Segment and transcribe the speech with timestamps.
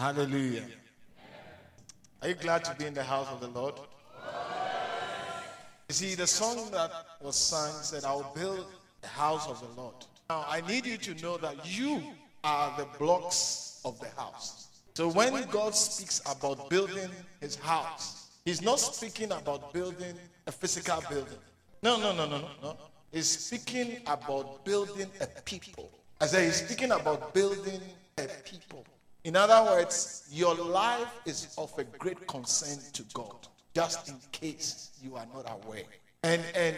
[0.00, 0.64] Hallelujah.
[2.22, 3.74] Are you glad to be in the house of the Lord?
[5.90, 6.90] You see, the song that
[7.20, 8.64] was sung said, I'll build
[9.02, 9.94] the house of the Lord.
[10.30, 12.02] Now, I need you to know that you
[12.42, 14.68] are the blocks of the house.
[14.94, 17.10] So when God speaks about building
[17.42, 20.14] his house, he's not speaking about building
[20.46, 21.38] a physical building.
[21.82, 22.76] No, no, no, no, no, no.
[23.12, 25.90] He's speaking about building a people.
[26.22, 27.82] As I say he's speaking about building
[28.16, 28.86] a people.
[29.24, 34.90] In other words, your life is of a great concern to God, just in case
[35.02, 35.84] you are not aware.
[36.22, 36.74] And, and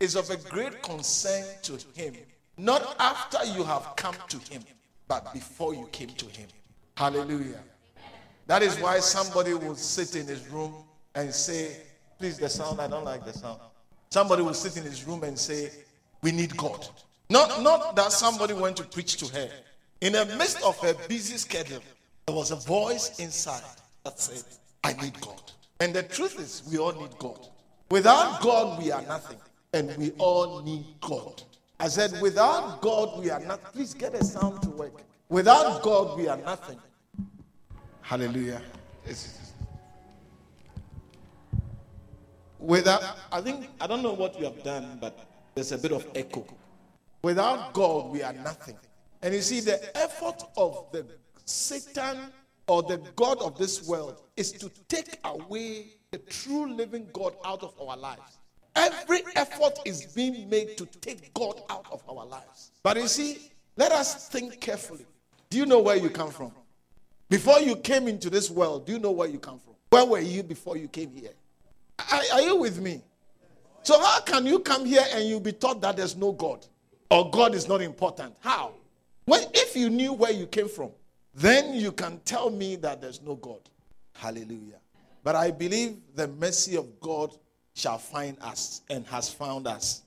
[0.00, 2.14] is of a great concern to Him,
[2.58, 4.62] not after you have come to Him,
[5.06, 6.48] but before you came to Him.
[6.96, 7.60] Hallelujah.
[8.46, 10.74] That is why somebody will sit in his room
[11.14, 11.76] and say,
[12.18, 13.60] Please, the sound, I don't like the sound.
[14.10, 15.70] Somebody will sit in his room and say,
[16.22, 16.86] We need God.
[17.30, 19.50] Not, not that somebody went to preach to her.
[20.00, 21.80] In the midst of her busy schedule,
[22.26, 23.62] there was a voice inside
[24.04, 24.42] that said,
[24.82, 25.40] I need God.
[25.80, 27.48] And the truth is, we all need God.
[27.90, 29.38] Without God, we are nothing.
[29.72, 31.42] And we all need God.
[31.80, 33.66] I said, without God, we are nothing.
[33.72, 35.02] Please get a sound to work.
[35.28, 36.78] Without God, we are nothing.
[38.02, 38.62] Hallelujah.
[42.58, 45.18] Without, I think, I don't know what you have done, but
[45.54, 46.46] there's a bit of echo.
[47.22, 48.76] Without God, we are nothing.
[49.24, 51.06] And you see, the effort of the
[51.46, 52.30] Satan
[52.68, 57.62] or the God of this world is to take away the true living God out
[57.62, 58.38] of our lives.
[58.76, 62.72] Every effort is being made to take God out of our lives.
[62.82, 65.06] But you see, let us think carefully.
[65.48, 66.52] Do you know where you come from?
[67.30, 69.72] Before you came into this world, do you know where you come from?
[69.88, 71.32] Where were you before you came here?
[72.12, 73.00] Are, are you with me?
[73.84, 76.66] So, how can you come here and you be taught that there's no God
[77.10, 78.34] or God is not important?
[78.40, 78.74] How?
[79.26, 80.90] Well, if you knew where you came from,
[81.34, 83.60] then you can tell me that there's no God.
[84.14, 84.78] Hallelujah.
[85.22, 87.36] But I believe the mercy of God
[87.74, 90.02] shall find us and has found us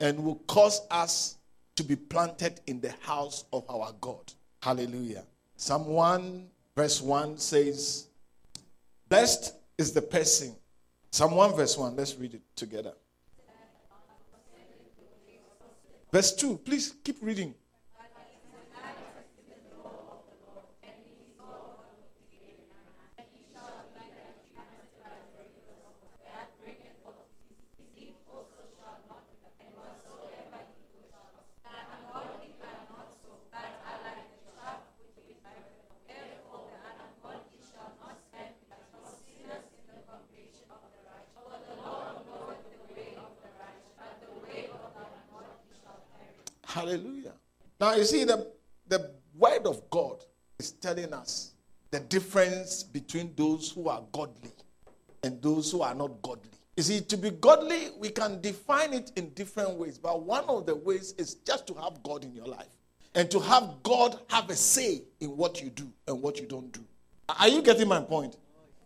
[0.00, 1.36] and will cause us
[1.76, 4.32] to be planted in the house of our God.
[4.62, 5.24] Hallelujah.
[5.56, 8.08] Psalm 1, verse 1 says,
[9.08, 10.56] Blessed is the person.
[11.10, 11.94] Psalm 1, verse 1.
[11.94, 12.92] Let's read it together.
[16.10, 16.58] Verse 2.
[16.58, 17.54] Please keep reading.
[46.88, 47.34] Hallelujah.
[47.78, 48.50] Now you see the,
[48.88, 50.24] the word of God
[50.58, 51.52] is telling us
[51.90, 54.52] the difference between those who are godly
[55.22, 56.50] and those who are not godly.
[56.78, 60.64] You see, to be godly, we can define it in different ways, but one of
[60.64, 62.74] the ways is just to have God in your life
[63.14, 66.72] and to have God have a say in what you do and what you don't
[66.72, 66.80] do.
[67.28, 68.38] Are you getting my point?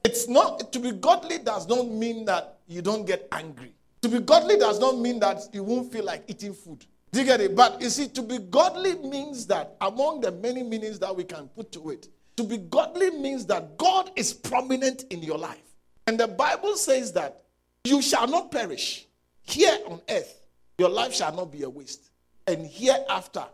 [0.05, 3.75] It's not to be godly does not mean that you don't get angry.
[4.01, 6.85] To be godly does not mean that you won't feel like eating food.
[7.13, 7.55] Do you get it?
[7.55, 11.49] But you see, to be godly means that among the many meanings that we can
[11.49, 15.63] put to it, to be godly means that God is prominent in your life.
[16.07, 17.43] And the Bible says that
[17.85, 19.07] you shall not perish
[19.43, 20.41] here on earth,
[20.79, 22.11] your life shall not be a waste.
[22.47, 23.45] And hereafter,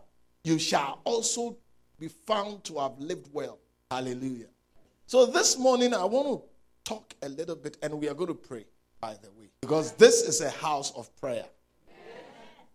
[0.43, 1.57] you shall also
[1.99, 3.59] be found to have lived well.
[3.91, 4.47] Hallelujah.
[5.05, 6.41] So this morning, I want to
[6.89, 8.65] talk a little bit, and we are going to pray,
[9.01, 11.45] by the way, because this is a house of prayer.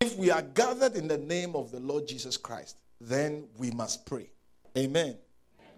[0.01, 4.07] If we are gathered in the name of the Lord Jesus Christ, then we must
[4.07, 4.31] pray.
[4.77, 5.17] Amen.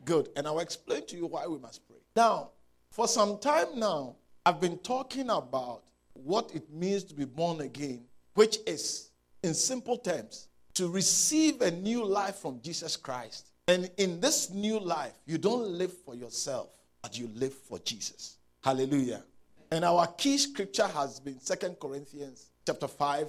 [0.04, 0.30] Good.
[0.36, 1.98] And I'll explain to you why we must pray.
[2.14, 2.50] Now,
[2.90, 5.82] for some time now, I've been talking about
[6.14, 8.04] what it means to be born again,
[8.34, 9.10] which is,
[9.42, 13.48] in simple terms, to receive a new life from Jesus Christ.
[13.68, 16.68] And in this new life, you don't live for yourself,
[17.02, 18.36] but you live for Jesus.
[18.62, 19.24] Hallelujah.
[19.72, 23.26] And our key scripture has been Second Corinthians chapter 5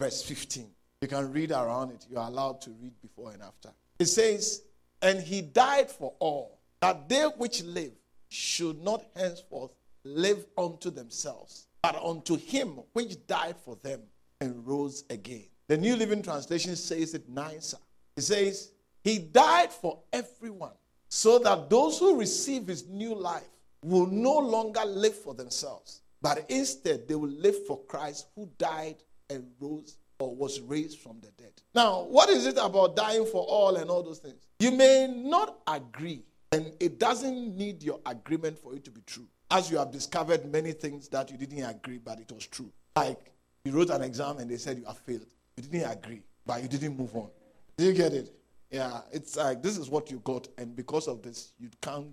[0.00, 0.66] verse 15.
[1.02, 2.06] You can read around it.
[2.10, 3.70] You are allowed to read before and after.
[3.98, 4.62] It says,
[5.02, 7.92] And he died for all, that they which live
[8.30, 9.72] should not henceforth
[10.04, 14.00] live unto themselves, but unto him which died for them
[14.40, 15.44] and rose again.
[15.68, 17.76] The New Living Translation says it nicer.
[18.16, 18.72] It says,
[19.04, 20.72] He died for everyone,
[21.08, 23.48] so that those who receive his new life
[23.84, 28.96] will no longer live for themselves, but instead they will live for Christ who died
[29.30, 31.52] and rose or was raised from the dead.
[31.74, 34.46] Now, what is it about dying for all and all those things?
[34.58, 39.26] You may not agree, and it doesn't need your agreement for it to be true.
[39.50, 42.70] As you have discovered many things that you didn't agree, but it was true.
[42.96, 43.32] Like
[43.64, 45.26] you wrote an exam and they said you have failed.
[45.56, 47.30] You didn't agree, but you didn't move on.
[47.76, 48.32] Do you get it?
[48.70, 52.08] Yeah, it's like this is what you got, and because of this, you can't.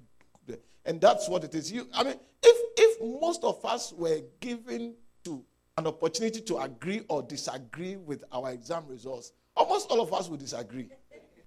[0.86, 1.70] And that's what it is.
[1.70, 5.44] You, I mean, if if most of us were given to
[5.78, 10.38] an opportunity to agree or disagree with our exam results, almost all of us will
[10.38, 10.90] disagree.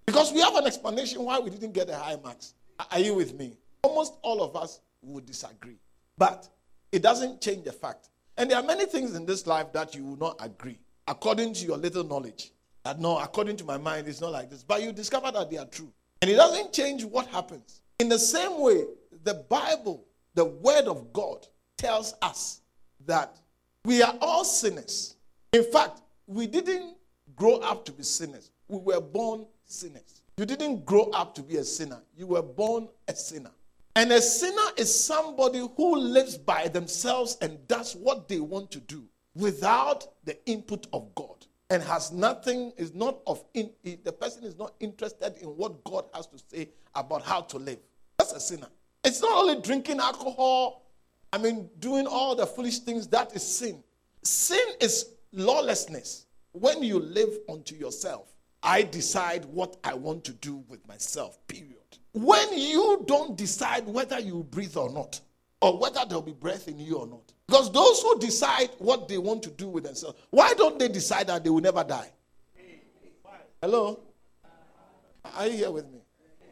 [0.06, 2.54] Because we have an explanation why we didn't get the high marks.
[2.90, 3.56] Are you with me?
[3.82, 5.76] Almost all of us would disagree.
[6.16, 6.48] But
[6.92, 8.08] it doesn't change the fact.
[8.36, 11.66] And there are many things in this life that you will not agree, according to
[11.66, 12.52] your little knowledge.
[12.84, 14.62] That no, according to my mind, it's not like this.
[14.62, 15.92] But you discover that they are true.
[16.22, 17.82] And it doesn't change what happens.
[17.98, 18.84] In the same way,
[19.24, 21.46] the Bible, the Word of God,
[21.76, 22.60] tells us
[23.06, 23.38] that
[23.84, 25.16] we are all sinners.
[25.52, 26.96] In fact, we didn't
[27.36, 30.22] grow up to be sinners, we were born sinners.
[30.36, 33.50] You didn't grow up to be a sinner, you were born a sinner.
[33.96, 38.80] And a sinner is somebody who lives by themselves and does what they want to
[38.80, 39.04] do
[39.34, 43.70] without the input of God and has nothing, is not of, in,
[44.04, 47.78] the person is not interested in what God has to say about how to live.
[48.18, 48.68] That's a sinner.
[49.04, 50.89] It's not only drinking alcohol,
[51.32, 53.82] I mean, doing all the foolish things, that is sin.
[54.22, 56.26] Sin is lawlessness.
[56.52, 61.76] When you live unto yourself, I decide what I want to do with myself, period.
[62.12, 65.20] When you don't decide whether you breathe or not,
[65.62, 67.32] or whether there'll be breath in you or not.
[67.46, 71.26] Because those who decide what they want to do with themselves, why don't they decide
[71.26, 72.10] that they will never die?
[73.60, 74.00] Hello?
[75.24, 76.00] Are you here with me?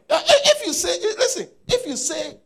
[0.09, 2.37] Uh, if you say, listen, if you say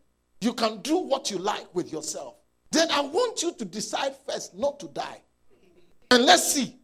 [0.43, 2.35] you can do what you like with yourself,
[2.71, 5.21] then I want you to decide first not to die.
[6.11, 6.75] And let's see.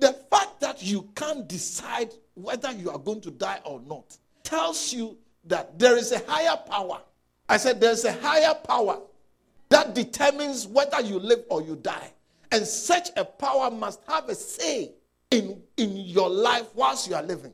[0.00, 4.92] The fact that you can't decide whether you are going to die or not tells
[4.92, 7.00] you that there is a higher power.
[7.48, 9.00] I said there's a higher power
[9.68, 12.12] that determines whether you live or you die.
[12.50, 14.92] And such a power must have a say
[15.30, 17.52] in, in your life whilst you are living.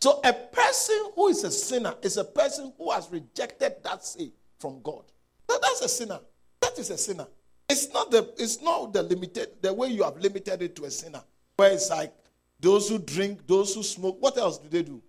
[0.00, 4.32] So a person who is a sinner is a person who has rejected that say
[4.60, 5.02] from God.
[5.48, 6.20] that's a sinner.
[6.60, 7.26] That is a sinner.
[7.68, 10.90] It's not the it's not the limited the way you have limited it to a
[10.90, 11.22] sinner.
[11.56, 12.12] Where it's like
[12.60, 14.18] those who drink, those who smoke.
[14.20, 15.02] What else do they do?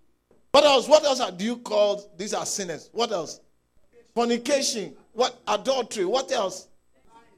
[0.52, 0.88] What else?
[0.88, 2.88] What else do you call these are sinners?
[2.92, 3.40] What else?
[4.14, 4.94] Fornication.
[5.12, 6.04] What adultery?
[6.04, 6.68] What else?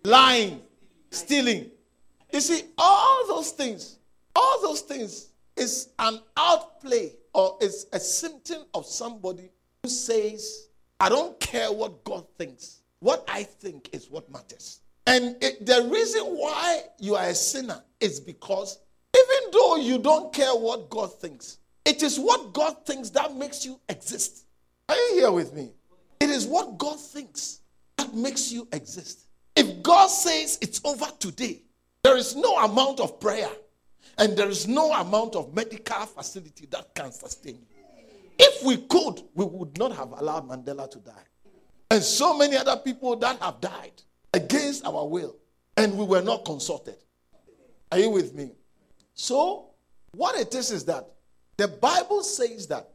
[0.05, 0.61] Lying,
[1.11, 1.71] stealing.
[2.33, 3.99] You see, all those things,
[4.35, 9.51] all those things is an outplay or is a symptom of somebody
[9.83, 10.69] who says,
[11.05, 12.81] I don't care what God thinks.
[13.01, 14.81] What I think is what matters.
[15.07, 18.79] And it, the reason why you are a sinner is because
[19.15, 23.67] even though you don't care what God thinks, it is what God thinks that makes
[23.67, 24.47] you exist.
[24.89, 25.73] Are you here with me?
[26.21, 27.61] It is what God thinks
[27.99, 29.27] that makes you exist.
[29.55, 31.61] If God says it's over today,
[32.03, 33.51] there is no amount of prayer
[34.17, 37.74] and there is no amount of medical facility that can sustain you.
[38.39, 41.13] If we could, we would not have allowed Mandela to die.
[41.91, 45.37] And so many other people that have died against our will,
[45.77, 46.97] and we were not consulted.
[47.93, 48.53] Are you with me?
[49.15, 49.71] So,
[50.13, 51.09] what it is is that
[51.57, 52.91] the Bible says that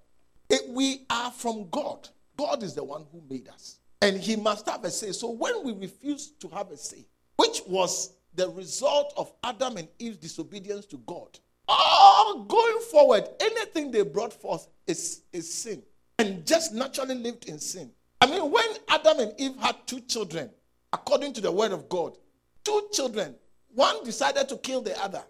[0.49, 2.09] it, we are from God.
[2.37, 3.79] God is the one who made us.
[4.01, 5.11] And he must have a say.
[5.11, 7.05] So when we refuse to have a say,
[7.35, 11.37] which was the result of Adam and Eve's disobedience to God,
[11.69, 15.83] all going forward, anything they brought forth is, is sin.
[16.17, 17.91] And just naturally lived in sin.
[18.19, 20.49] I mean, when Adam and Eve had two children,
[20.91, 22.17] according to the word of God,
[22.63, 23.35] two children,
[23.73, 25.23] one decided to kill the other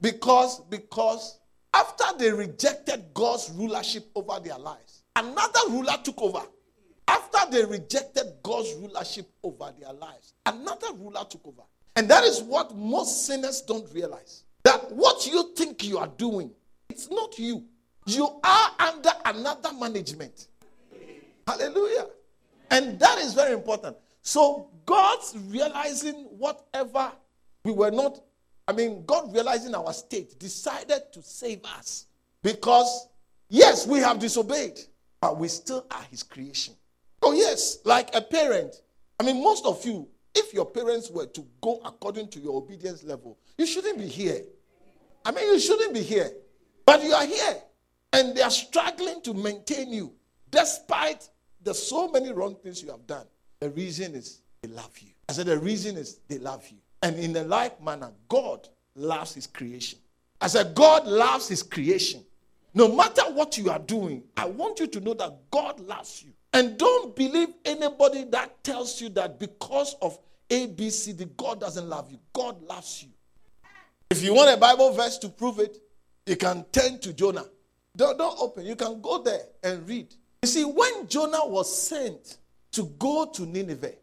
[0.00, 1.38] because because
[1.72, 6.42] after they rejected God's rulership over their lives, another ruler took over.
[7.08, 11.62] After they rejected God's rulership over their lives, another ruler took over.
[11.94, 14.44] And that is what most sinners don't realize.
[14.66, 16.50] That what you think you are doing,
[16.88, 17.66] it's not you.
[18.04, 20.48] You are under another management.
[21.46, 22.06] Hallelujah.
[22.72, 23.96] And that is very important.
[24.22, 27.12] So God's realizing whatever
[27.64, 28.20] we were not
[28.66, 32.06] I mean, God realizing our state decided to save us
[32.42, 33.06] because,
[33.48, 34.80] yes, we have disobeyed,
[35.20, 36.74] but we still are His creation.
[37.22, 38.74] Oh, yes, like a parent.
[39.20, 43.04] I mean, most of you, if your parents were to go according to your obedience
[43.04, 44.42] level, you shouldn't be here.
[45.26, 46.30] I mean, you shouldn't be here.
[46.86, 47.56] But you are here.
[48.12, 50.12] And they are struggling to maintain you
[50.52, 51.28] despite
[51.62, 53.26] the so many wrong things you have done.
[53.58, 55.10] The reason is they love you.
[55.28, 56.78] I said the reason is they love you.
[57.02, 59.98] And in a like manner, God loves his creation.
[60.40, 62.24] I said, God loves his creation.
[62.72, 66.32] No matter what you are doing, I want you to know that God loves you.
[66.52, 70.18] And don't believe anybody that tells you that because of
[70.50, 72.20] A, B, C, D, God doesn't love you.
[72.32, 73.08] God loves you.
[74.10, 75.78] If you want a Bible verse to prove it,
[76.26, 77.46] you can turn to Jonah.
[77.96, 78.64] Don't, don't open.
[78.64, 80.14] You can go there and read.
[80.42, 82.38] You see, when Jonah was sent
[82.72, 83.94] to go to Nineveh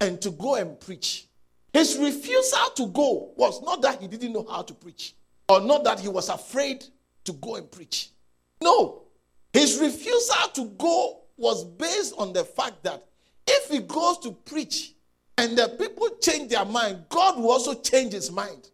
[0.00, 1.26] and to go and preach,
[1.72, 5.14] his refusal to go was not that he didn't know how to preach
[5.48, 6.84] or not that he was afraid
[7.24, 8.10] to go and preach.
[8.62, 9.02] No,
[9.52, 13.04] his refusal to go was based on the fact that
[13.46, 14.94] if he goes to preach
[15.36, 18.70] and the people change their mind, God will also change his mind.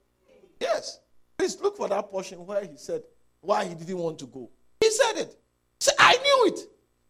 [0.60, 1.00] Yes.
[1.36, 3.02] Please look for that portion where he said
[3.40, 4.50] why he didn't want to go.
[4.80, 5.28] He said it.
[5.28, 6.60] He said, I knew it.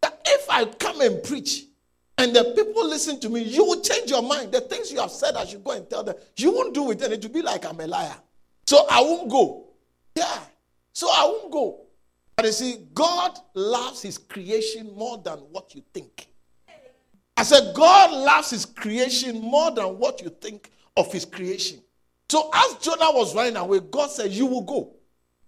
[0.02, 1.64] That if I come and preach
[2.18, 4.52] and the people listen to me, you will change your mind.
[4.52, 6.16] The things you have said, I should go and tell them.
[6.36, 8.16] You won't do it, and it will be like I'm a liar.
[8.66, 9.68] So I won't go.
[10.14, 10.38] Yeah.
[10.92, 11.80] So I won't go.
[12.34, 16.28] But you see, God loves his creation more than what you think.
[17.36, 21.80] I said, God loves his creation more than what you think of his creation.
[22.28, 24.94] So as Jonah was running away, God said, You will go.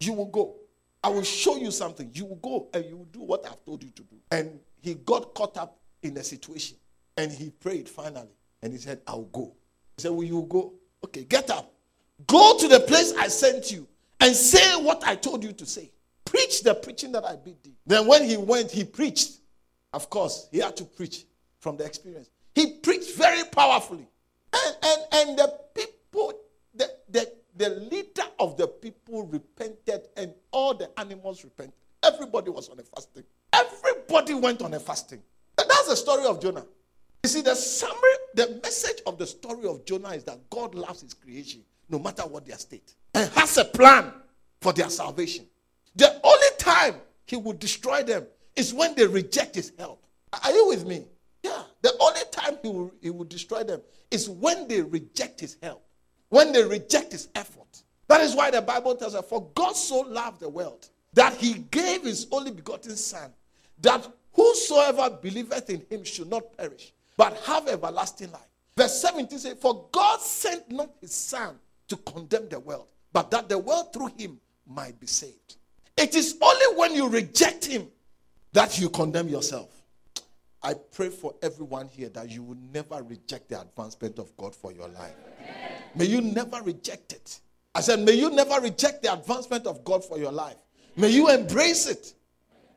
[0.01, 0.57] You will go.
[1.03, 2.11] I will show you something.
[2.13, 4.17] You will go and you will do what I've told you to do.
[4.31, 6.77] And he got caught up in a situation
[7.17, 8.29] and he prayed finally.
[8.63, 9.55] And he said, I'll go.
[9.97, 10.75] He said, Will you go?
[11.05, 11.73] Okay, get up.
[12.27, 13.87] Go to the place I sent you
[14.21, 15.93] and say what I told you to say.
[16.25, 17.77] Preach the preaching that I bid thee.
[17.87, 19.39] Then when he went, he preached.
[19.93, 21.25] Of course, he had to preach
[21.61, 22.29] from the experience.
[22.55, 24.07] He preached very powerfully.
[24.53, 25.98] And, and, and the people, the,
[27.59, 31.75] the, leader of the people repented and all the animals repented.
[32.03, 33.25] Everybody was on a fasting.
[33.53, 35.23] Everybody went on a fasting.
[35.59, 36.65] And that's the story of Jonah.
[37.25, 37.99] You see, the summary,
[38.35, 42.23] the message of the story of Jonah is that God loves his creation, no matter
[42.23, 44.13] what their state, and has a plan
[44.61, 45.47] for their salvation.
[45.97, 46.95] The only time
[47.27, 50.05] he will destroy them is when they reject his help.
[50.45, 51.07] Are you with me?
[51.43, 51.63] Yeah.
[51.83, 55.85] The only time he will, he will destroy them is when they reject his help,
[56.29, 57.83] when they reject his effort.
[58.09, 61.55] That is why the Bible tells us, For God so loved the world that he
[61.71, 63.33] gave his only begotten Son,
[63.81, 68.43] that whosoever believeth in him should not perish, but have everlasting life.
[68.77, 71.57] Verse 17 says, For God sent not his Son
[71.89, 75.57] to condemn the world, but that the world through him might be saved.
[75.97, 77.89] It is only when you reject him
[78.53, 79.71] that you condemn yourself.
[80.63, 84.73] I pray for everyone here that you will never reject the advancement of God for
[84.73, 85.15] your life.
[85.99, 87.41] May you never reject it.
[87.75, 90.57] I said, may you never reject the advancement of God for your life.
[90.97, 92.15] May you embrace it.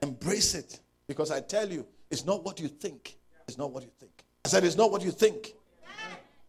[0.02, 0.80] Embrace it.
[1.08, 3.16] Because I tell you, it's not what you think.
[3.48, 4.24] It's not what you think.
[4.44, 5.54] I said, it's not what you think.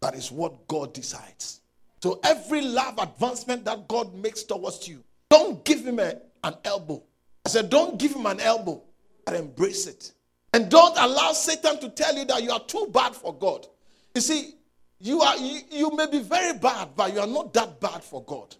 [0.01, 1.61] That is what God decides.
[2.03, 7.03] So every love advancement that God makes towards you, don't give him a, an elbow.
[7.45, 8.83] I said, don't give him an elbow,
[9.27, 10.13] but embrace it.
[10.55, 13.67] And don't allow Satan to tell you that you are too bad for God.
[14.15, 14.55] You see,
[15.03, 18.23] you are you, you may be very bad, but you are not that bad for
[18.25, 18.55] God.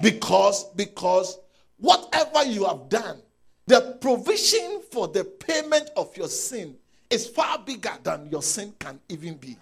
[0.00, 1.38] Because because
[1.76, 3.20] whatever you have done,
[3.66, 6.76] the provision for the payment of your sin
[7.10, 9.56] is far bigger than your sin can even be.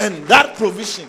[0.00, 1.08] And that provision,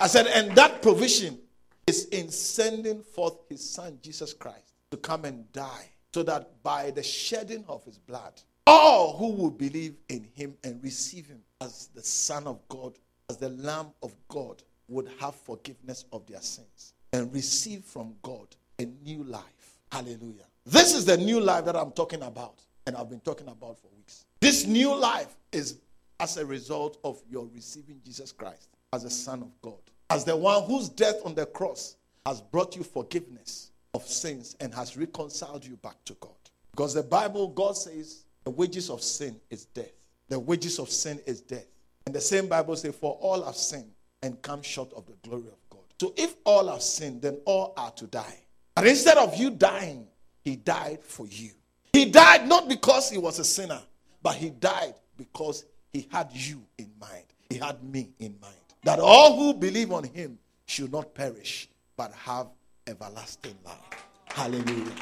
[0.00, 1.40] I said, and that provision
[1.88, 6.92] is in sending forth his son Jesus Christ to come and die so that by
[6.92, 8.40] the shedding of his blood,
[8.70, 12.96] all who will believe in him and receive him as the Son of God,
[13.28, 18.46] as the Lamb of God, would have forgiveness of their sins and receive from God
[18.78, 19.78] a new life.
[19.90, 20.44] Hallelujah.
[20.64, 23.88] This is the new life that I'm talking about, and I've been talking about for
[23.96, 24.24] weeks.
[24.40, 25.78] This new life is
[26.20, 30.36] as a result of your receiving Jesus Christ as the Son of God, as the
[30.36, 35.64] one whose death on the cross has brought you forgiveness of sins and has reconciled
[35.64, 36.30] you back to God.
[36.70, 39.92] Because the Bible, God says, the wages of sin is death.
[40.28, 41.66] The wages of sin is death.
[42.06, 43.90] And the same Bible says, For all have sinned
[44.22, 45.82] and come short of the glory of God.
[46.00, 48.38] So if all have sinned, then all are to die.
[48.74, 50.06] But instead of you dying,
[50.42, 51.50] he died for you.
[51.92, 53.80] He died not because he was a sinner,
[54.22, 57.24] but he died because he had you in mind.
[57.50, 58.54] He had me in mind.
[58.84, 62.46] that all who believe on him should not perish, but have
[62.86, 64.04] everlasting life.
[64.26, 64.94] Hallelujah.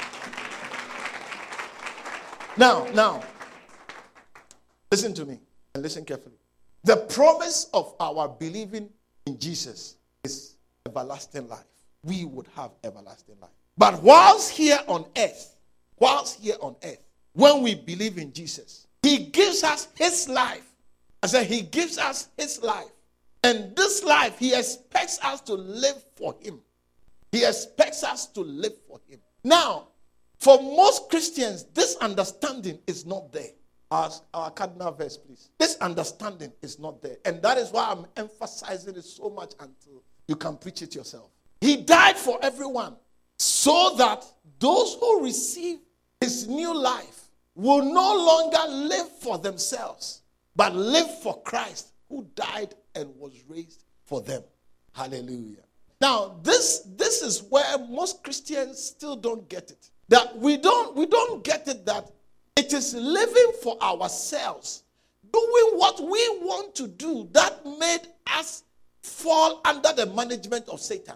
[2.59, 3.23] Now, now,
[4.91, 5.39] listen to me
[5.73, 6.35] and listen carefully.
[6.83, 8.89] The promise of our believing
[9.25, 11.63] in Jesus is everlasting life.
[12.03, 13.51] We would have everlasting life.
[13.77, 15.55] But whilst here on earth,
[15.99, 17.01] whilst here on earth,
[17.31, 20.69] when we believe in Jesus, He gives us His life.
[21.23, 22.91] I said, He gives us His life.
[23.41, 26.59] And this life, He expects us to live for Him.
[27.31, 29.21] He expects us to live for Him.
[29.45, 29.87] Now,
[30.39, 33.51] for most Christians, this understanding is not there.
[33.91, 35.49] Our, our cardinal verse, please.
[35.57, 37.17] This understanding is not there.
[37.25, 41.31] And that is why I'm emphasizing it so much until you can preach it yourself.
[41.59, 42.95] He died for everyone
[43.37, 44.23] so that
[44.59, 45.79] those who receive
[46.21, 50.21] his new life will no longer live for themselves,
[50.55, 54.43] but live for Christ who died and was raised for them.
[54.93, 55.63] Hallelujah.
[55.99, 59.89] Now, this, this is where most Christians still don't get it.
[60.09, 62.11] That we don't, we don't get it that
[62.55, 64.83] it is living for ourselves,
[65.31, 68.63] doing what we want to do that made us
[69.01, 71.15] fall under the management of Satan.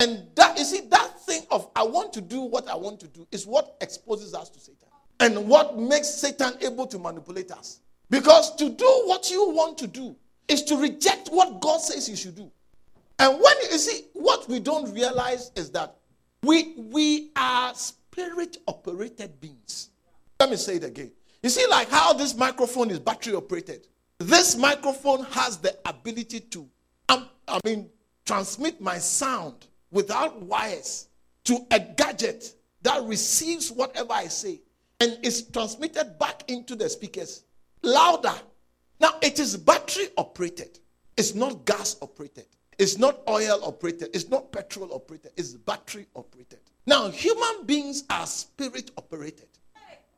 [0.00, 3.08] And that, you see, that thing of I want to do what I want to
[3.08, 4.88] do is what exposes us to Satan
[5.20, 7.80] and what makes Satan able to manipulate us.
[8.08, 10.16] Because to do what you want to do
[10.46, 12.50] is to reject what God says you should do.
[13.18, 15.96] And when you see, what we don't realize is that
[16.42, 17.74] we, we are
[18.18, 19.90] spirit operated beings.
[20.40, 21.12] Let me say it again.
[21.42, 23.86] You see, like how this microphone is battery operated.
[24.18, 26.68] This microphone has the ability to,
[27.10, 27.88] um, I mean,
[28.26, 31.06] transmit my sound without wires
[31.44, 34.62] to a gadget that receives whatever I say
[34.98, 37.44] and is transmitted back into the speakers
[37.82, 38.34] louder.
[38.98, 40.80] Now, it is battery operated,
[41.16, 42.46] it's not gas operated,
[42.78, 46.58] it's not oil operated, it's not petrol operated, it's battery operated.
[46.88, 49.48] Now, human beings are spirit operated.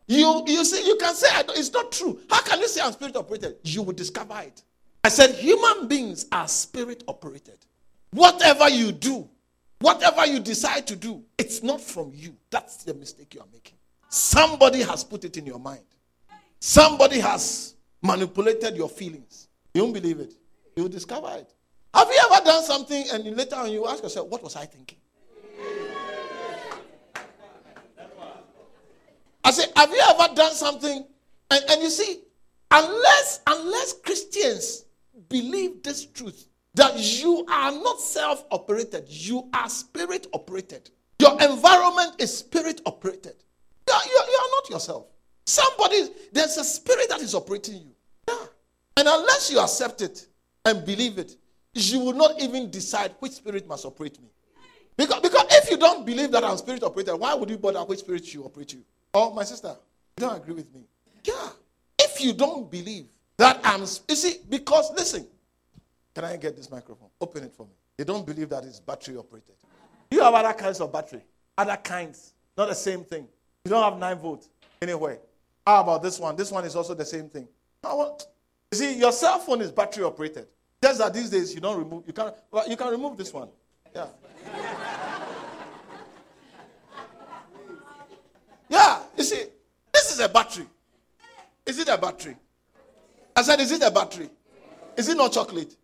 [0.07, 2.21] You, you see, you can say it's not true.
[2.31, 3.57] How can you say I'm spirit operated?
[3.65, 4.63] You will discover it.
[5.03, 7.59] I said human beings are spirit operated.
[8.13, 9.29] Whatever you do,
[9.81, 12.37] whatever you decide to do, it's not from you.
[12.51, 13.77] That's the mistake you are making.
[14.09, 15.83] Somebody has put it in your mind.
[16.61, 19.49] Somebody has manipulated your feelings.
[19.75, 20.35] You won't believe it.
[20.77, 21.53] You'll discover it.
[21.93, 24.99] Have you ever done something and later on you ask yourself, what was I thinking?
[29.45, 31.05] I say, have you ever done something?
[31.51, 32.21] And, and you see,
[32.71, 34.85] unless unless Christians
[35.29, 40.91] believe this truth, that you are not self-operated, you are spirit operated.
[41.19, 43.35] Your environment is spirit operated.
[43.89, 45.07] You are, you, are, you are not yourself.
[45.45, 47.91] Somebody, there's a spirit that is operating you.
[48.29, 48.47] Yeah.
[48.97, 50.27] And unless you accept it
[50.65, 51.37] and believe it,
[51.75, 54.29] you will not even decide which spirit must operate me.
[54.97, 58.01] Because, because if you don't believe that I'm spirit operated, why would you bother which
[58.01, 58.85] spirit should operate you?
[59.13, 59.75] Oh, my sister,
[60.19, 60.83] you don't agree with me.
[61.25, 61.49] Yeah.
[61.99, 65.27] If you don't believe that I'm, you see, because listen,
[66.15, 67.09] can I get this microphone?
[67.21, 67.73] Open it for me.
[67.97, 69.55] They don't believe that it's battery operated.
[70.11, 71.23] You have other kinds of battery,
[71.57, 73.27] other kinds, not the same thing.
[73.65, 74.49] You don't have nine volts
[74.83, 75.19] anyway.
[75.67, 76.37] How about this one?
[76.37, 77.47] This one is also the same thing.
[77.85, 78.17] You
[78.73, 80.47] see, your cell phone is battery operated.
[80.83, 82.05] Just that these days you don't remove.
[82.07, 82.33] You can
[82.69, 83.49] you can remove this one.
[83.95, 84.07] Yeah.
[88.71, 89.45] Yeah, you see,
[89.93, 90.67] this is a battery.
[91.67, 92.37] Is it a battery?
[93.37, 94.31] I said, is it a battery?
[94.97, 95.75] Is it not chocolate?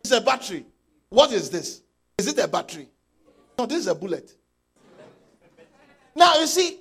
[0.00, 0.64] It's a battery.
[1.08, 1.82] What is this?
[2.16, 2.88] Is it a battery?
[3.58, 4.34] No, this is a bullet.
[6.14, 6.80] Now, you see,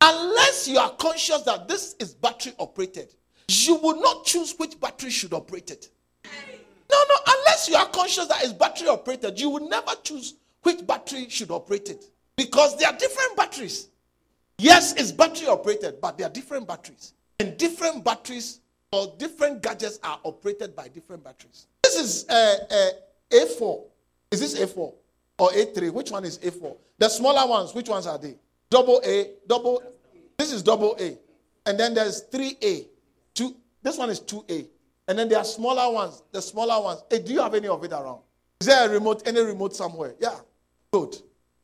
[0.00, 3.14] unless you are conscious that this is battery operated,
[3.48, 5.88] you will not choose which battery should operate it.
[6.24, 10.84] No, no, unless you are conscious that it's battery operated, you will never choose which
[10.86, 12.04] battery should operate it.
[12.36, 13.88] Because there are different batteries.
[14.60, 17.14] Yes, it's battery operated, but there are different batteries.
[17.38, 18.60] And different batteries
[18.92, 21.66] or different gadgets are operated by different batteries.
[21.82, 22.90] This is uh, uh,
[23.34, 23.84] A4.
[24.30, 24.92] Is this A4
[25.38, 25.90] or A3?
[25.90, 26.76] Which one is A4?
[26.98, 28.36] The smaller ones, which ones are they?
[28.68, 29.82] Double A, double.
[30.36, 31.16] This is double A.
[31.64, 32.86] And then there's 3A.
[33.32, 34.66] Two, this one is 2A.
[35.08, 37.02] And then there are smaller ones, the smaller ones.
[37.10, 38.20] Hey, do you have any of it around?
[38.60, 40.14] Is there a remote, any remote somewhere?
[40.20, 40.36] Yeah.
[40.92, 41.16] Good.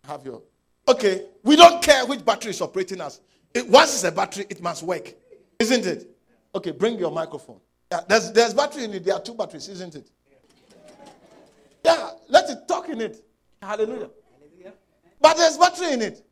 [0.04, 0.40] Have your
[0.88, 3.20] Okay, we don't care which battery is operating us.
[3.54, 5.14] It, once it's a battery, it must work,
[5.58, 6.10] isn't it?
[6.54, 7.60] Okay, bring your microphone.
[7.90, 9.04] Yeah, there's, there's battery in it.
[9.04, 10.10] There are two batteries, isn't it?
[11.84, 13.24] Yeah, let it talk in it.
[13.62, 14.10] Hallelujah.
[15.20, 16.24] But there's battery in it.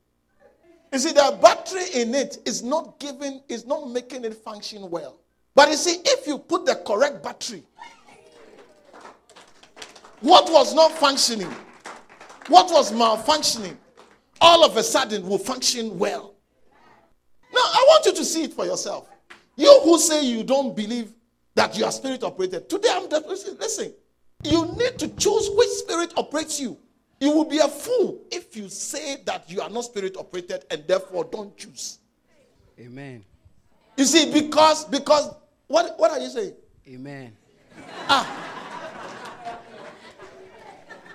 [0.93, 5.19] You see, the battery in it is not giving, is not making it function well.
[5.55, 7.65] But you see, if you put the correct battery,
[10.25, 11.55] What was not functioning,
[12.49, 13.77] what was malfunctioning,
[14.45, 16.35] all of a sudden will function well.
[17.53, 19.09] Now, I want you to see it for yourself.
[19.57, 21.13] You who say you don't believe
[21.55, 23.95] that you are spirit operated, today I'm listen, listen.
[24.43, 26.77] You need to choose which spirit operates you.
[27.21, 30.87] You will be a fool if you say that you are not spirit operated and
[30.87, 31.99] therefore don't choose.
[32.79, 33.25] Amen.
[33.97, 35.35] You see, because because
[35.69, 36.55] what what are you saying?
[36.87, 37.35] Amen.
[38.09, 38.27] Ah.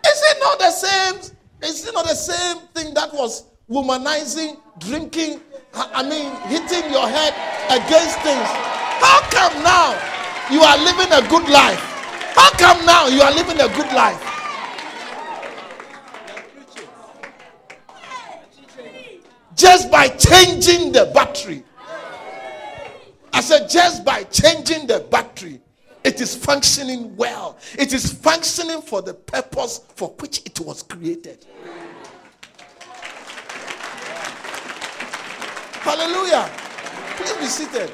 [0.03, 1.37] Is it not the same?
[1.61, 5.41] Is it not the same thing that was womanizing, drinking,
[5.73, 7.33] I mean, hitting your head
[7.69, 8.47] against things?
[8.99, 9.91] How come now
[10.51, 11.79] you are living a good life?
[12.35, 14.25] How come now you are living a good life?
[19.55, 21.63] Just by changing the battery.
[23.33, 25.59] I said, just by changing the battery,
[26.03, 27.57] it is functioning well.
[27.77, 31.45] It is functioning for the purpose for which it was created.
[35.81, 36.49] Hallelujah.
[37.17, 37.91] Please be seated.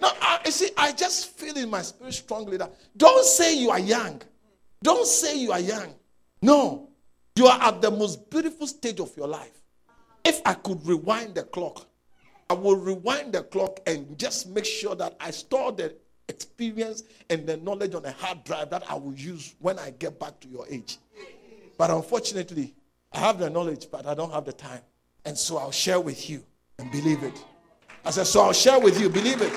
[0.00, 3.70] Now, I, you see, I just feel in my spirit strongly that don't say you
[3.70, 4.22] are young.
[4.82, 5.94] Don't say you are young.
[6.40, 6.88] No,
[7.36, 9.60] you are at the most beautiful stage of your life.
[10.24, 11.86] If I could rewind the clock,
[12.50, 15.94] I will rewind the clock and just make sure that I store the
[16.28, 20.18] experience and the knowledge on a hard drive that I will use when I get
[20.18, 20.98] back to your age.
[21.76, 22.74] But unfortunately,
[23.12, 24.80] I have the knowledge, but I don't have the time.
[25.24, 26.42] And so I'll share with you
[26.78, 27.44] and believe it.
[28.04, 29.52] I said, so I'll share with you, believe it.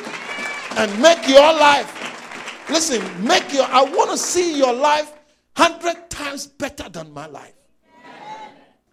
[0.77, 5.11] And make your life, listen, make your, I want to see your life
[5.55, 7.53] 100 times better than my life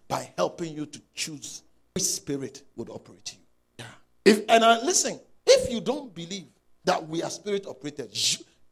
[0.07, 1.63] by helping you to choose
[1.93, 3.39] which spirit would operate you.
[3.79, 3.85] Yeah.
[4.25, 6.45] If, and I, listen, if you don't believe
[6.85, 8.11] that we are spirit operated,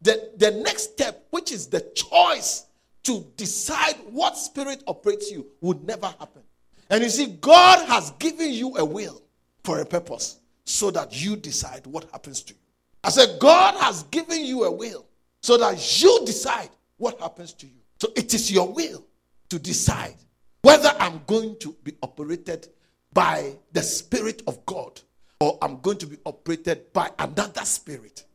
[0.02, 2.66] the, the next step, which is the choice
[3.04, 6.42] to decide what spirit operates you, would never happen.
[6.90, 9.22] And you see, God has given you a will
[9.64, 12.60] for a purpose so that you decide what happens to you.
[13.04, 15.06] I said, God has given you a will
[15.42, 17.80] so that you decide what happens to you.
[18.02, 19.06] So it is your will
[19.50, 20.16] to decide
[20.62, 22.68] whether I'm going to be operated
[23.14, 25.00] by the Spirit of God
[25.40, 28.26] or I'm going to be operated by another spirit.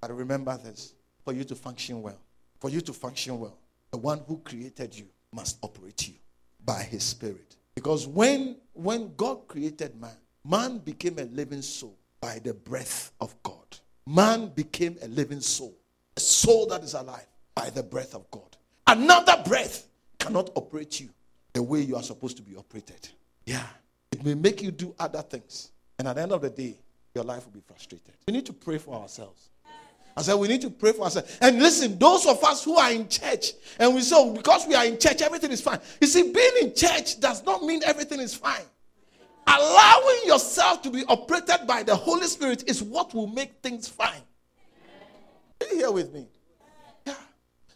[0.00, 2.18] But remember this for you to function well,
[2.60, 3.58] for you to function well,
[3.90, 6.14] the one who created you must operate you
[6.64, 7.56] by his spirit.
[7.74, 13.34] Because when, when God created man, man became a living soul by the breath of
[13.42, 13.54] God.
[14.06, 15.74] Man became a living soul,
[16.16, 18.56] a soul that is alive by the breath of God.
[18.86, 21.08] Another breath cannot operate you
[21.52, 23.08] the way you are supposed to be operated.
[23.44, 23.66] Yeah.
[24.12, 25.72] It may make you do other things.
[25.98, 26.76] And at the end of the day,
[27.14, 28.14] your life will be frustrated.
[28.26, 29.48] We need to pray for ourselves.
[30.16, 31.36] I said, we need to pray for ourselves.
[31.42, 34.74] And listen, those of us who are in church, and we say, oh, because we
[34.74, 35.78] are in church, everything is fine.
[36.00, 38.64] You see, being in church does not mean everything is fine.
[39.46, 44.22] Allowing yourself to be operated by the Holy Spirit is what will make things fine.
[45.60, 46.26] Are you here with me?
[47.06, 47.14] Yeah.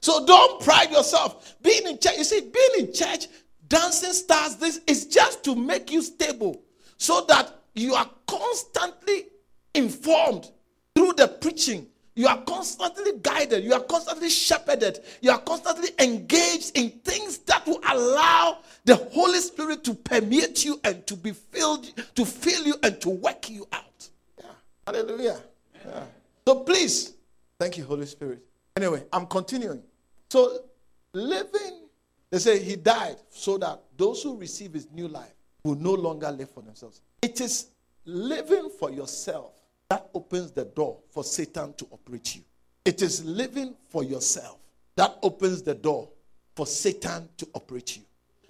[0.01, 1.57] So don't pride yourself.
[1.63, 3.29] Being in church, you see, being in church,
[3.69, 6.63] dancing stars, this is just to make you stable
[6.97, 9.27] so that you are constantly
[9.75, 10.51] informed
[10.95, 11.87] through the preaching.
[12.15, 13.65] You are constantly guided.
[13.65, 14.99] You are constantly shepherded.
[15.21, 20.81] You are constantly engaged in things that will allow the Holy Spirit to permeate you
[20.85, 24.09] and to be filled, to fill you and to work you out.
[24.39, 24.45] Yeah.
[24.87, 25.41] Hallelujah.
[25.87, 26.03] Yeah.
[26.47, 27.15] So please,
[27.59, 28.45] thank you, Holy Spirit.
[28.77, 29.83] Anyway, I'm continuing.
[30.31, 30.65] So
[31.13, 31.87] living,
[32.31, 36.31] they say he died so that those who receive his new life will no longer
[36.31, 37.01] live for themselves.
[37.23, 37.67] It is
[38.05, 39.53] living for yourself
[39.89, 42.43] that opens the door for Satan to operate you.
[42.85, 44.59] It is living for yourself
[44.97, 46.09] that opens the door
[46.55, 48.03] for Satan to operate you.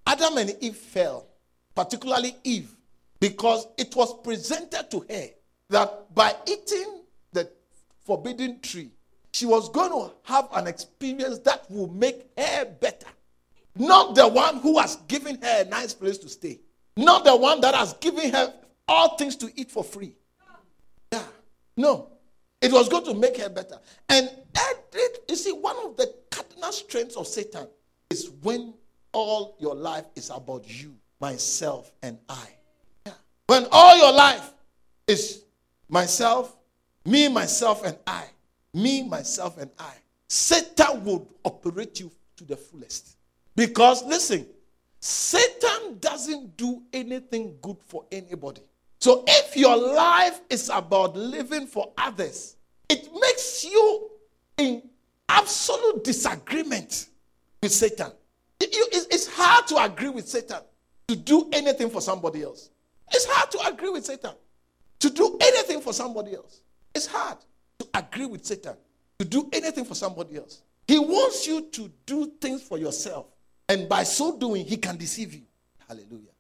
[0.06, 1.26] Adam and Eve fell,
[1.74, 2.74] particularly Eve,
[3.20, 5.26] because it was presented to her
[5.68, 7.48] that by eating the
[8.04, 8.90] forbidden tree,
[9.32, 13.06] she was going to have an experience that will make her better.
[13.76, 16.58] Not the one who has given her a nice place to stay.
[16.96, 18.52] Not the one that has given her
[18.88, 20.14] all things to eat for free.
[21.12, 21.22] Yeah.
[21.76, 22.10] No.
[22.60, 23.78] It was going to make her better.
[24.08, 24.28] And
[24.92, 27.66] it, you see, one of the cardinal strengths of Satan
[28.10, 28.74] is when
[29.12, 32.48] all your life is about you, myself, and I.
[33.06, 33.12] Yeah.
[33.46, 34.52] When all your life
[35.06, 35.44] is
[35.88, 36.56] myself,
[37.04, 38.24] me, myself, and I,
[38.74, 39.94] me, myself, and I,
[40.28, 43.16] Satan would operate you to the fullest.
[43.56, 44.46] Because, listen,
[45.00, 48.60] Satan doesn't do anything good for anybody.
[49.00, 52.56] So if your life is about living for others,
[52.88, 54.10] it makes you
[54.58, 54.82] in
[55.28, 57.08] absolute disagreement
[57.62, 58.12] with Satan.
[58.60, 60.60] It's hard to agree with Satan
[61.08, 62.68] to do anything for somebody else.
[63.10, 64.32] It's hard to agree with Satan
[64.98, 66.60] to do anything for somebody else.
[66.94, 67.38] It's hard
[67.78, 68.74] to agree with Satan
[69.18, 70.62] to do anything for somebody else.
[70.86, 73.26] He wants you to do things for yourself.
[73.70, 75.42] And by so doing, he can deceive you.
[75.86, 76.32] Hallelujah.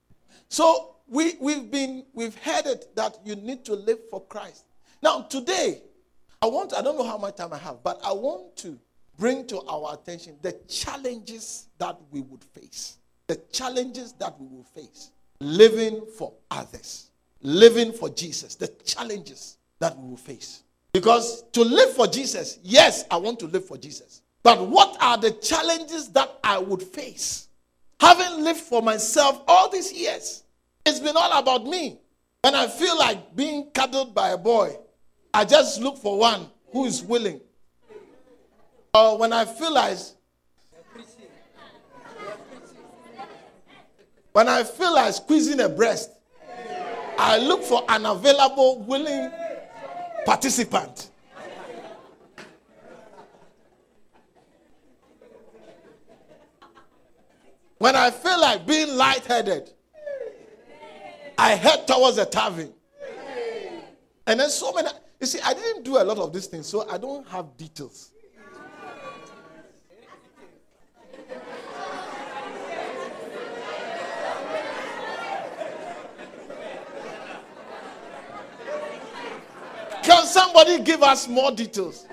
[0.48, 4.64] So we, we've been we've heard it that you need to live for Christ.
[5.00, 5.80] Now, today,
[6.42, 8.76] I want, I don't know how much time I have, but I want to
[9.16, 12.96] bring to our attention the challenges that we would face.
[13.28, 17.10] The challenges that we will face living for others,
[17.42, 20.64] living for Jesus, the challenges that we will face.
[20.92, 24.22] Because to live for Jesus, yes, I want to live for Jesus.
[24.42, 27.48] But what are the challenges that I would face?
[28.00, 30.44] Having lived for myself all these years,
[30.86, 31.98] it's been all about me.
[32.42, 34.76] When I feel like being cuddled by a boy,
[35.34, 37.40] I just look for one who is willing.
[38.94, 39.98] Or when I feel like
[44.32, 46.10] when I feel like squeezing a breast,
[47.18, 49.30] I look for an available, willing
[50.24, 51.09] participant.
[57.80, 59.70] When I feel like being lightheaded,
[61.38, 62.74] I head towards a tavern.
[64.26, 66.86] And then so many, you see, I didn't do a lot of these things, so
[66.90, 68.12] I don't have details.
[80.02, 82.06] Can somebody give us more details?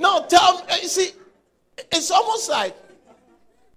[0.00, 1.10] No, tell me, you see,
[2.48, 2.76] like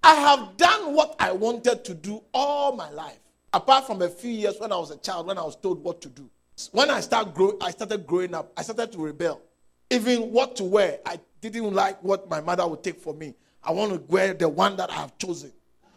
[0.03, 3.19] I have done what I wanted to do all my life
[3.53, 6.01] apart from a few years when I was a child, when I was told what
[6.01, 6.29] to do.
[6.71, 9.41] When I start grow, I started growing up, I started to rebel.
[9.89, 13.35] Even what to wear, I didn't like what my mother would take for me.
[13.63, 15.51] I want to wear the one that I have chosen.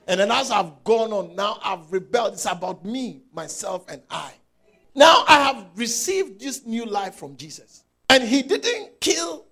[0.07, 2.35] And then as I've gone on, now I've rebelled.
[2.35, 4.33] It's about me, myself, and I.
[4.95, 7.85] Now I have received this new life from Jesus.
[8.11, 9.47] And he didn't kill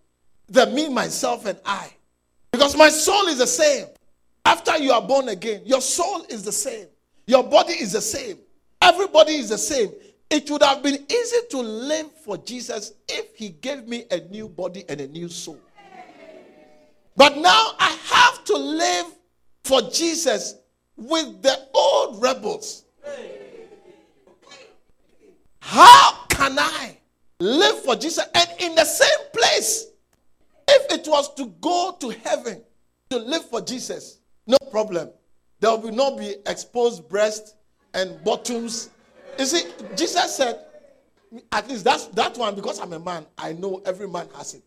[0.49, 1.91] the me, myself, and I.
[2.53, 3.87] Because my soul is the same.
[4.45, 6.87] After you are born again, your soul is the same.
[7.27, 8.39] Your body is the same.
[8.81, 9.91] Everybody is the same.
[10.31, 14.49] It would have been easy to live for Jesus if he gave me a new
[14.49, 15.59] body and a new soul.
[17.17, 19.07] But now I have to live
[19.65, 20.57] for Jesus
[20.97, 22.85] with the old rebels.
[25.61, 26.99] How can I
[27.39, 29.92] live for Jesus and in the same place?
[30.75, 32.63] If it was to go to heaven
[33.11, 35.11] to live for Jesus, no problem.
[35.61, 37.55] There will not be exposed breasts
[37.93, 38.89] and bottoms.
[39.39, 40.65] You see, Jesus said,
[41.53, 44.63] at least that's that one, because I'm a man, I know every man has it.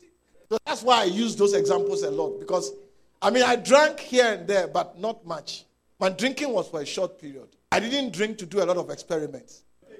[0.50, 2.40] So that's why I use those examples a lot.
[2.40, 2.72] Because
[3.20, 5.66] I mean I drank here and there, but not much.
[6.00, 7.48] My drinking was for a short period.
[7.72, 9.64] I didn't drink to do a lot of experiments.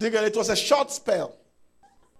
[0.00, 1.34] it was a short spell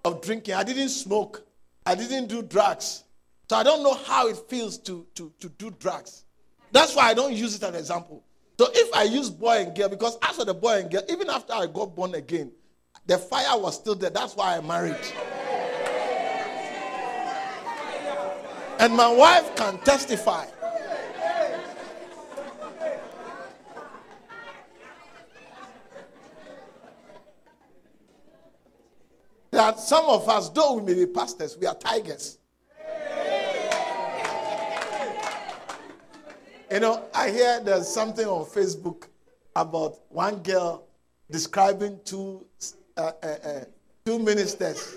[0.09, 0.55] of drinking.
[0.55, 1.47] I didn't smoke.
[1.87, 3.05] I didn't do drugs.
[3.49, 6.25] So I don't know how it feels to, to, to do drugs.
[6.73, 8.25] That's why I don't use it as an example.
[8.59, 11.53] So if I use boy and girl, because after the boy and girl, even after
[11.53, 12.53] I got born again,
[13.07, 14.11] the fire was still there.
[14.11, 14.97] That's why I married.
[18.81, 20.47] And my wife can testify.
[29.59, 32.39] That some of us, though we may be pastors, we are tigers.
[36.71, 39.09] You know, I hear there's something on Facebook
[39.57, 40.87] about one girl
[41.29, 42.47] describing two
[42.97, 43.65] uh, uh, uh,
[44.07, 44.97] two ministers.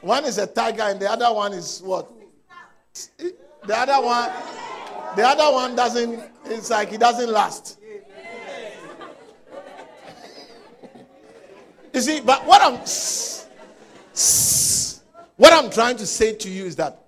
[0.00, 2.10] One is a tiger, and the other one is what?
[2.94, 4.30] The other one,
[5.16, 6.18] the other one doesn't.
[6.46, 7.78] It's like he doesn't last.
[11.92, 12.78] You see, but what I'm
[15.36, 17.04] what I'm trying to say to you is that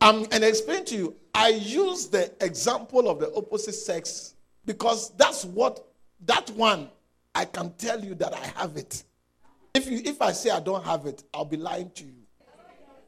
[0.00, 4.34] I'm and explain to you I use the example of the opposite sex
[4.64, 5.86] because that's what
[6.24, 6.88] that one
[7.34, 9.04] I can tell you that I have it.
[9.74, 12.12] If you if I say I don't have it, I'll be lying to you.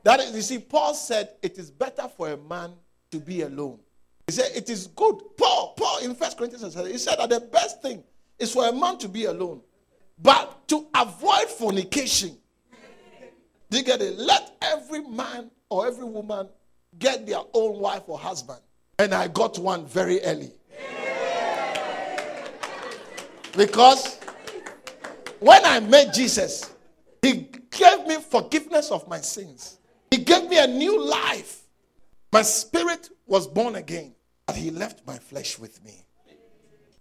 [0.05, 2.73] That is, you see, Paul said it is better for a man
[3.11, 3.79] to be alone.
[4.27, 5.21] He said it is good.
[5.37, 8.05] Paul, Paul in First Corinthians said he said that the best thing
[8.39, 9.61] is for a man to be alone.
[10.23, 12.37] But to avoid fornication.
[13.71, 14.17] Do you get it?
[14.17, 16.49] Let every man or every woman
[16.99, 18.61] get their own wife or husband.
[18.99, 20.53] And I got one very early.
[23.57, 24.19] Because
[25.41, 26.71] when I met Jesus,
[27.23, 29.79] he gave me forgiveness of my sins.
[30.11, 31.63] He gave me a new life.
[32.33, 34.15] My spirit was born again,
[34.47, 36.05] but he left my flesh with me.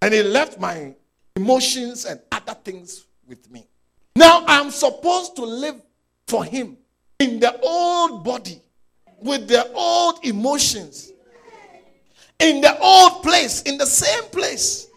[0.02, 0.96] And he left my
[1.36, 3.68] emotions and other things with me.
[4.16, 5.82] Now I'm supposed to live
[6.28, 6.78] for him
[7.20, 8.62] in the old body
[9.20, 11.12] with the old emotions
[12.40, 14.88] in the old place, in the same place.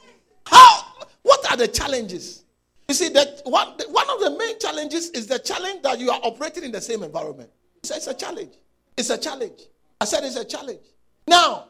[0.47, 0.85] How?
[1.23, 2.45] What are the challenges?
[2.89, 6.21] You see, that one, one of the main challenges is the challenge that you are
[6.23, 7.51] operating in the same environment.
[7.83, 8.53] So it's a challenge.
[8.97, 9.63] It's a challenge.
[10.01, 10.81] I said it's a challenge.
[11.27, 11.69] Now,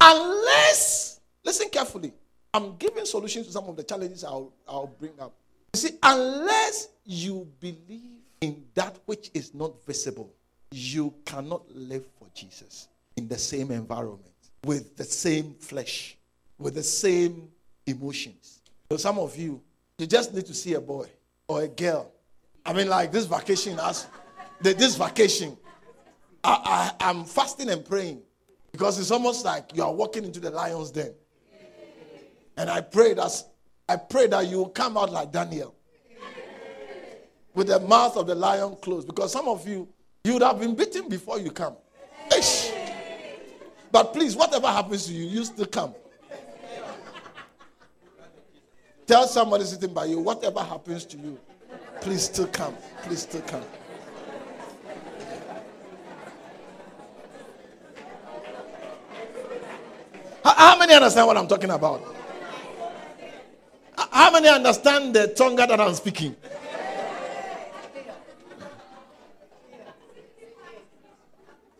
[0.00, 2.12] unless, listen carefully,
[2.54, 5.34] I'm giving solutions to some of the challenges I'll, I'll bring up.
[5.76, 10.32] You see, unless you believe in that which is not visible,
[10.70, 14.32] you cannot live for Jesus in the same environment,
[14.64, 16.16] with the same flesh,
[16.58, 17.50] with the same
[17.86, 18.62] emotions.
[18.90, 19.60] So, some of you,
[19.98, 21.10] you just need to see a boy
[21.46, 22.10] or a girl.
[22.64, 24.06] I mean, like this vacation, as
[24.62, 25.58] this vacation,
[26.42, 28.22] I, I, I'm fasting and praying
[28.72, 31.12] because it's almost like you are walking into the lion's den.
[32.56, 33.44] And I pray that
[33.88, 35.74] I pray that you will come out like Daniel
[37.54, 39.06] with the mouth of the lion closed.
[39.06, 39.88] Because some of you,
[40.24, 41.76] you would have been beaten before you come.
[42.36, 42.72] Ish.
[43.92, 45.94] But please, whatever happens to you, you still come.
[49.06, 51.38] Tell somebody sitting by you, whatever happens to you,
[52.00, 52.74] please still come.
[53.04, 53.62] Please still come.
[60.44, 62.02] How many understand what I'm talking about?
[64.16, 66.34] How many understand the tongue that I'm speaking?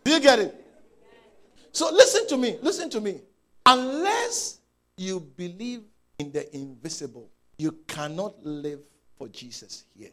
[0.04, 0.66] Do you get it?
[1.72, 2.58] So listen to me.
[2.60, 3.22] Listen to me.
[3.64, 4.58] Unless
[4.98, 5.84] you believe
[6.18, 8.80] in the invisible, you cannot live
[9.16, 10.10] for Jesus here.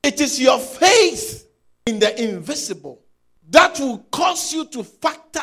[0.00, 1.48] It is your faith
[1.86, 3.02] in the invisible
[3.50, 5.42] that will cause you to factor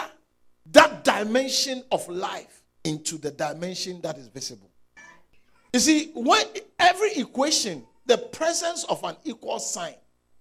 [0.72, 4.70] that dimension of life into the dimension that is visible.
[5.76, 6.42] You see, when
[6.80, 9.96] every equation, the presence of an equal sign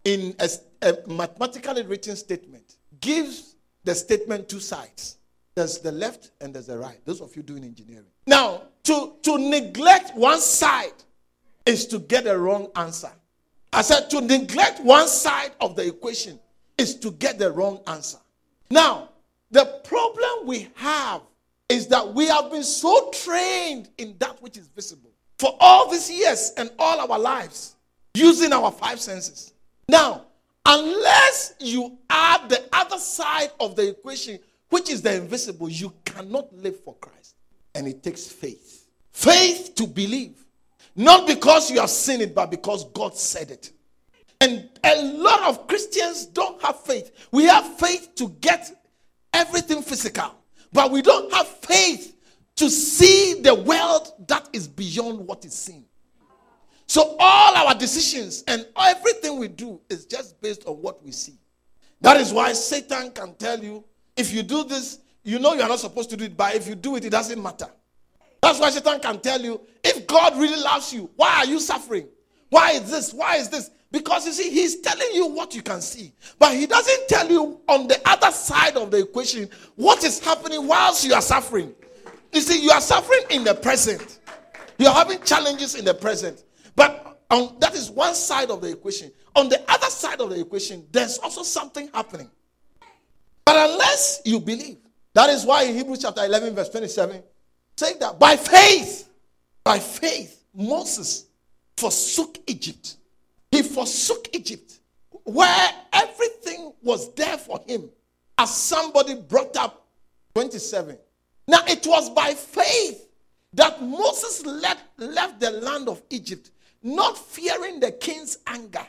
[0.05, 0.49] in a,
[0.81, 5.16] a mathematically written statement gives the statement two sides.
[5.57, 7.01] There's the left and there's the right.
[7.05, 8.07] Those of you doing engineering.
[8.29, 11.03] Now, to, to neglect one side
[11.66, 13.11] is to get a wrong answer.
[13.73, 16.38] I said to neglect one side of the equation
[16.79, 18.18] is to get the wrong answer.
[18.70, 19.09] Now,
[19.51, 21.23] the problem we have
[21.68, 25.11] is that we have been so trained in that which is visible
[25.45, 27.77] for all these years and all our lives
[28.15, 29.53] using our five senses.
[29.87, 30.25] Now,
[30.65, 34.39] unless you add the other side of the equation,
[34.71, 37.37] which is the invisible, you cannot live for Christ.
[37.75, 38.89] And it takes faith.
[39.13, 40.43] Faith to believe.
[40.97, 43.71] Not because you have seen it, but because God said it.
[44.41, 47.29] And a lot of Christians don't have faith.
[47.33, 48.71] We have faith to get
[49.35, 50.35] everything physical,
[50.73, 52.13] but we don't have faith
[52.57, 55.85] to see the world that is beyond what is seen.
[56.87, 61.35] So all our decisions and everything we do is just based on what we see.
[62.01, 63.85] That is why Satan can tell you
[64.17, 66.69] if you do this, you know you are not supposed to do it, but if
[66.69, 67.67] you do it, it doesn't matter.
[68.43, 72.07] That's why Satan can tell you if God really loves you, why are you suffering?
[72.51, 73.12] Why is this?
[73.12, 73.71] Why is this?
[73.90, 77.61] Because you see, he's telling you what you can see, but he doesn't tell you
[77.69, 81.75] on the other side of the equation what is happening whilst you are suffering.
[82.35, 84.18] You see, you are suffering in the present,
[84.79, 86.44] you are having challenges in the present,
[86.77, 89.11] but that is one side of the equation.
[89.37, 92.31] On the other side of the equation, there's also something happening.
[93.44, 94.79] But unless you believe,
[95.14, 97.23] that is why in Hebrews chapter 11, verse 27,
[97.77, 99.09] say that by faith,
[99.62, 101.27] by faith, Moses
[101.77, 102.97] forsook Egypt
[103.55, 104.81] he forsook Egypt,
[105.23, 107.88] where everything was there for him,
[108.37, 109.87] as somebody brought up
[110.35, 110.98] 27.
[111.47, 113.09] Now, it was by faith
[113.53, 116.51] that Moses left, left the land of Egypt,
[116.83, 118.87] not fearing the king's anger.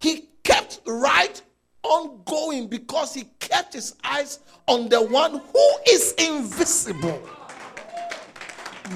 [0.00, 1.40] He kept right
[1.82, 7.20] on going because he kept his eyes on the one who is invisible.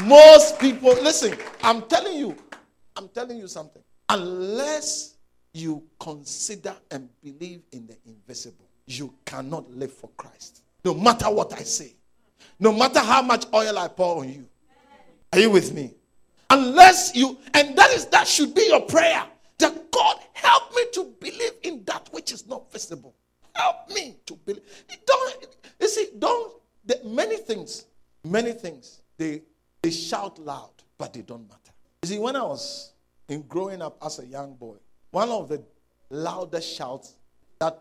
[0.05, 2.37] Most people, listen, I'm telling you,
[2.97, 5.17] I'm telling you something unless
[5.55, 10.63] you consider and believe in the invisible, you cannot live for Christ.
[10.85, 11.95] No matter what I say,
[12.59, 14.49] no matter how much oil I pour on you.
[15.33, 15.95] Are you with me?
[16.51, 19.25] Unless you, and that is that should be your prayer.
[19.63, 23.15] that God help me to believe in that which is not visible.
[23.55, 24.63] Help me to believe.
[25.07, 25.47] Don't
[25.81, 26.09] you see?
[26.19, 27.87] Don't the, many things,
[28.25, 29.01] many things.
[29.17, 29.43] They
[29.83, 31.73] they shout loud, but they don't matter.
[32.03, 32.93] You see, when I was
[33.29, 34.77] in growing up as a young boy,
[35.11, 35.63] one of the
[36.11, 37.15] loudest shouts
[37.61, 37.79] that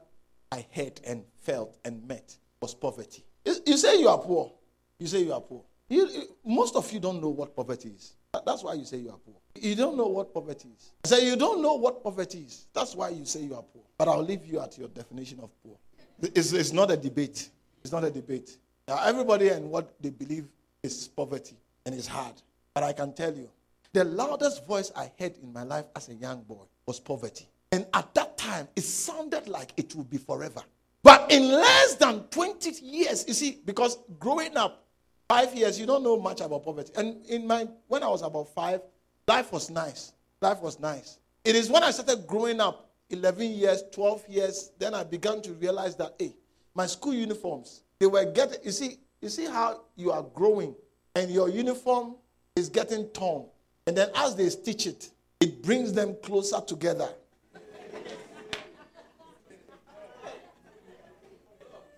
[0.51, 3.23] I heard and felt and met was poverty.
[3.45, 4.51] You say you are poor.
[4.99, 5.63] You say you are poor.
[5.89, 6.07] You,
[6.45, 8.13] most of you don't know what poverty is.
[8.45, 9.35] That's why you say you are poor.
[9.55, 10.91] You don't know what poverty is.
[11.03, 12.67] I say you don't know what poverty is.
[12.73, 13.83] That's why you say you are poor.
[13.97, 15.75] But I'll leave you at your definition of poor.
[16.21, 17.49] It's, it's not a debate.
[17.83, 18.57] It's not a debate.
[18.87, 20.47] Now, everybody and what they believe
[20.83, 22.35] is poverty and it's hard.
[22.73, 23.49] But I can tell you,
[23.93, 27.47] the loudest voice I heard in my life as a young boy was poverty.
[27.73, 30.61] And at that time, it sounded like it would be forever.
[31.03, 34.85] But in less than 20 years, you see, because growing up,
[35.27, 36.91] five years, you don't know much about poverty.
[36.95, 38.81] And in my, when I was about five,
[39.27, 40.13] life was nice.
[40.41, 41.19] Life was nice.
[41.43, 45.53] It is when I started growing up, 11 years, 12 years, then I began to
[45.53, 46.35] realize that, hey,
[46.75, 50.75] my school uniforms, they were getting, you see, you see how you are growing
[51.15, 52.15] and your uniform
[52.55, 53.45] is getting torn.
[53.87, 57.09] And then as they stitch it, it brings them closer together.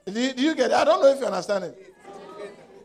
[0.05, 0.73] Do, you, do you get it?
[0.73, 1.93] I don't know if you understand it.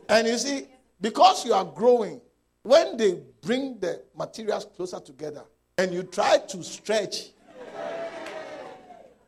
[0.07, 0.67] And you see,
[1.01, 2.21] because you are growing,
[2.63, 5.43] when they bring the materials closer together
[5.77, 7.29] and you try to stretch,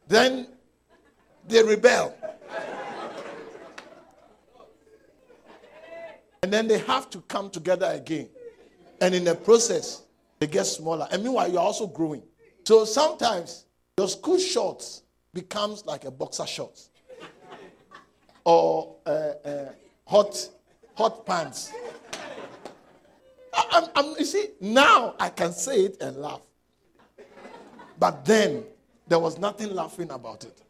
[0.08, 0.48] then
[1.48, 2.16] they rebel.
[6.44, 8.30] And then they have to come together again.
[9.00, 10.04] And in the process,
[10.40, 11.08] they get smaller.
[11.12, 12.24] And meanwhile, you're also growing.
[12.64, 13.66] So sometimes
[13.98, 16.91] your school shorts becomes like a boxer shorts
[18.44, 19.72] or uh, uh,
[20.06, 20.50] hot
[20.96, 21.72] hot pants.
[23.54, 26.42] I, I'm, you see, now I can say it and laugh.
[28.00, 28.64] But then
[29.08, 30.62] there was nothing laughing about it.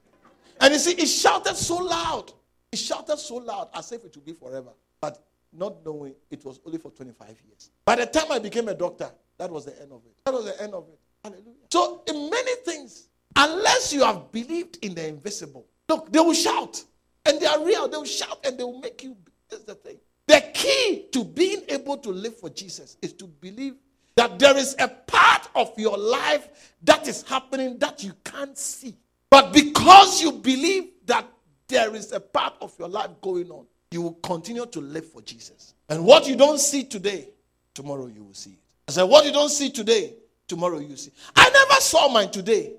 [0.60, 2.34] And you see, it shouted so loud.
[2.72, 4.70] It shouted so loud as if it would be forever.
[5.00, 7.72] But not knowing it was only for 25 years.
[7.86, 10.14] By the time I became a doctor, that was the end of it.
[10.26, 11.00] That was the end of it.
[11.24, 11.68] Hallelujah.
[11.72, 16.84] So, in many things, unless you have believed in the invisible, look, they will shout.
[17.26, 17.88] And they are real.
[17.88, 19.16] They will shout and they will make you.
[19.50, 19.98] This is the thing.
[20.28, 23.76] The key to being able to live for Jesus is to believe
[24.16, 28.96] that there is a part of your life that is happening that you can't see.
[29.30, 31.26] But because you believe that
[31.68, 35.22] there is a part of your life going on, you will continue to live for
[35.22, 35.74] Jesus.
[35.90, 37.30] And what you don't see today,
[37.74, 38.60] tomorrow you will see it.
[38.88, 40.16] I said, what you don't see today,
[40.48, 41.12] tomorrow you see.
[41.36, 42.74] I never saw mine today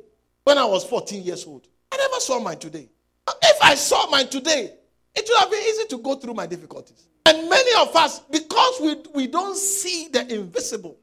[0.44, 1.66] when I was 14 years old.
[1.90, 2.88] I never saw mine today.
[3.28, 4.72] If I saw mine today,
[5.14, 7.08] it would have been easy to go through my difficulties.
[7.26, 10.96] And many of us, because we, we don't see the invisible,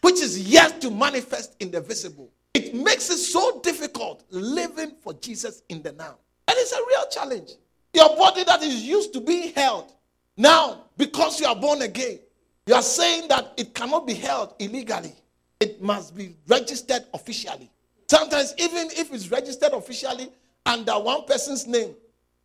[0.00, 5.12] which is yet to manifest in the visible, it makes it so difficult living for
[5.14, 6.16] Jesus in the now.
[6.46, 7.50] And it's a real challenge.
[7.92, 9.92] Your body that is used to being held,
[10.36, 12.20] now, because you are born again,
[12.66, 15.14] you are saying that it cannot be held illegally.
[15.60, 17.70] It must be registered officially.
[18.08, 20.30] Sometimes, even if it's registered officially
[20.68, 21.94] under one person's name,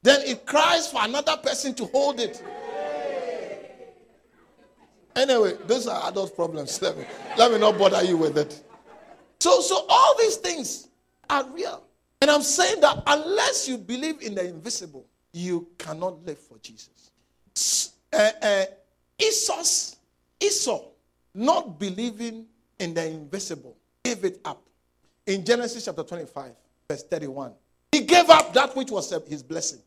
[0.01, 2.41] then it cries for another person to hold it.
[5.15, 6.81] Anyway, those are adult problems.
[6.81, 7.05] Let me,
[7.37, 8.63] let me not bother you with it.
[9.39, 10.87] So, so all these things
[11.29, 11.83] are real.
[12.21, 17.11] And I'm saying that unless you believe in the invisible, you cannot live for Jesus.
[18.11, 18.65] Uh, uh,
[19.19, 19.97] Esau's,
[20.39, 20.85] Esau,
[21.35, 22.45] not believing
[22.79, 24.61] in the invisible, gave it up.
[25.27, 26.51] In Genesis chapter 25,
[26.87, 27.55] verse 31, he
[28.03, 29.79] gave up that which was uh, his blessing.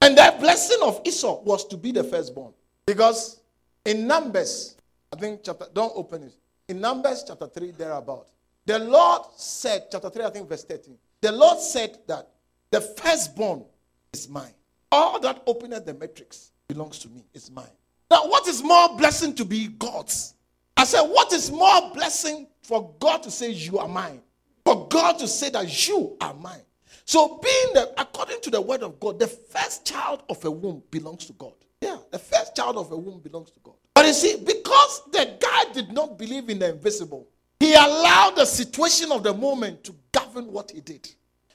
[0.00, 2.52] And that blessing of Esau was to be the firstborn.
[2.86, 3.40] Because
[3.84, 4.76] in Numbers,
[5.12, 6.34] I think chapter, don't open it.
[6.68, 8.26] In Numbers chapter 3, thereabout,
[8.66, 12.28] the Lord said, chapter 3, I think verse 13, the Lord said that
[12.70, 13.64] the firstborn
[14.12, 14.54] is mine.
[14.90, 17.24] All that openeth the matrix belongs to me.
[17.34, 17.66] It's mine.
[18.10, 20.34] Now, what is more blessing to be God's?
[20.76, 24.20] I said, what is more blessing for God to say, You are mine?
[24.64, 26.62] For God to say that you are mine.
[27.06, 30.82] So, being the, according to the word of God, the first child of a womb
[30.90, 31.52] belongs to God.
[31.80, 33.74] Yeah, the first child of a womb belongs to God.
[33.94, 37.28] But you see, because the guy did not believe in the invisible,
[37.60, 41.08] he allowed the situation of the moment to govern what he did.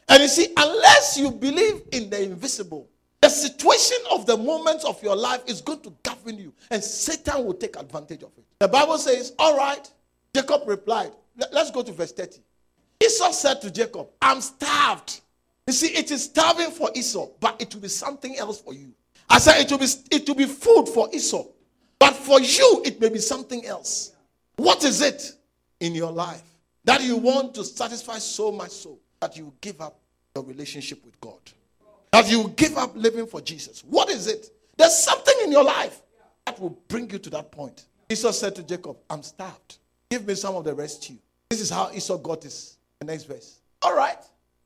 [0.07, 2.87] And you see, unless you believe in the invisible,
[3.21, 7.45] the situation of the moments of your life is going to govern you, and Satan
[7.45, 8.45] will take advantage of it.
[8.59, 9.89] The Bible says, All right.
[10.33, 11.11] Jacob replied,
[11.51, 12.39] Let's go to verse 30.
[13.03, 15.21] Esau said to Jacob, I'm starved.
[15.69, 18.91] You see, it is starving for Esau, but it will be something else for you.
[19.29, 21.45] I said it will be it will be food for Esau,
[21.99, 24.13] but for you it may be something else.
[24.55, 25.31] What is it
[25.79, 26.41] in your life
[26.85, 29.99] that you want to satisfy so much so that you give up
[30.33, 31.37] your relationship with God.
[32.13, 33.83] That you give up living for Jesus.
[33.83, 34.49] What is it?
[34.75, 36.01] There's something in your life
[36.47, 37.85] that will bring you to that point.
[38.09, 39.77] Esau said to Jacob, I'm starved.
[40.09, 41.17] Give me some of the rescue.
[41.47, 43.59] This is how Esau got his the next verse.
[43.83, 44.17] All right.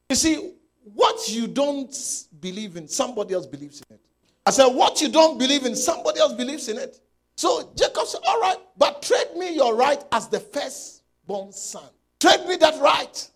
[0.09, 1.95] You see, what you don't
[2.41, 4.01] believe in, somebody else believes in it.
[4.45, 6.99] I said, what you don't believe in, somebody else believes in it.
[7.35, 11.89] So Jacob said, All right, but trade me your right as the firstborn son.
[12.19, 13.29] Trade me that right.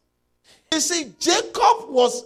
[0.72, 2.26] You see, Jacob was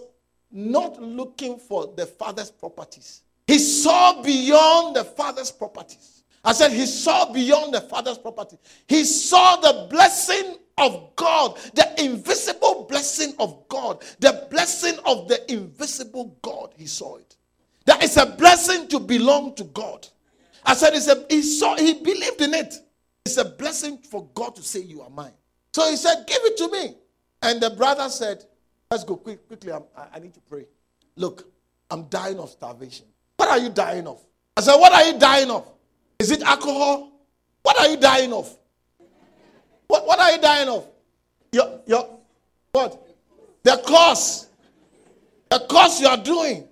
[0.50, 6.21] not looking for the father's properties, he saw beyond the father's properties.
[6.44, 8.58] I said, He saw beyond the father's property.
[8.88, 15.52] He saw the blessing of God, the invisible blessing of God, the blessing of the
[15.52, 16.74] invisible God.
[16.76, 17.36] He saw it.
[17.86, 20.06] That is a blessing to belong to God.
[20.64, 22.74] I said, it's a, he saw, he believed in it.
[23.24, 25.32] It's a blessing for God to say, You are mine.
[25.72, 26.94] So he said, Give it to me.
[27.42, 28.44] And the brother said,
[28.90, 29.72] Let's go quick, quickly.
[29.72, 30.66] I'm, I, I need to pray.
[31.16, 31.50] Look,
[31.90, 33.06] I'm dying of starvation.
[33.36, 34.20] What are you dying of?
[34.56, 35.68] I said, What are you dying of?
[36.22, 37.10] Is it alcohol?
[37.64, 38.56] What are you dying of?
[39.88, 40.86] What, what are you dying of?
[41.50, 42.20] Your, your,
[42.70, 43.08] what?
[43.64, 44.46] The course.
[45.50, 46.68] The course you are doing.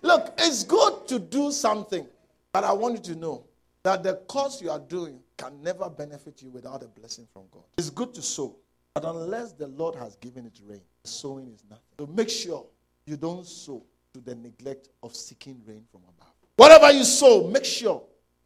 [0.00, 2.06] Look, it's good to do something.
[2.54, 3.44] But I want you to know
[3.82, 7.64] that the course you are doing can never benefit you without a blessing from God.
[7.76, 8.56] It's good to sow,
[8.94, 11.84] but unless the Lord has given it rain, sowing is nothing.
[11.98, 12.64] So make sure
[13.04, 13.84] you don't sow
[14.14, 16.32] to the neglect of seeking rain from above.
[16.56, 18.02] Whatever you sow, make sure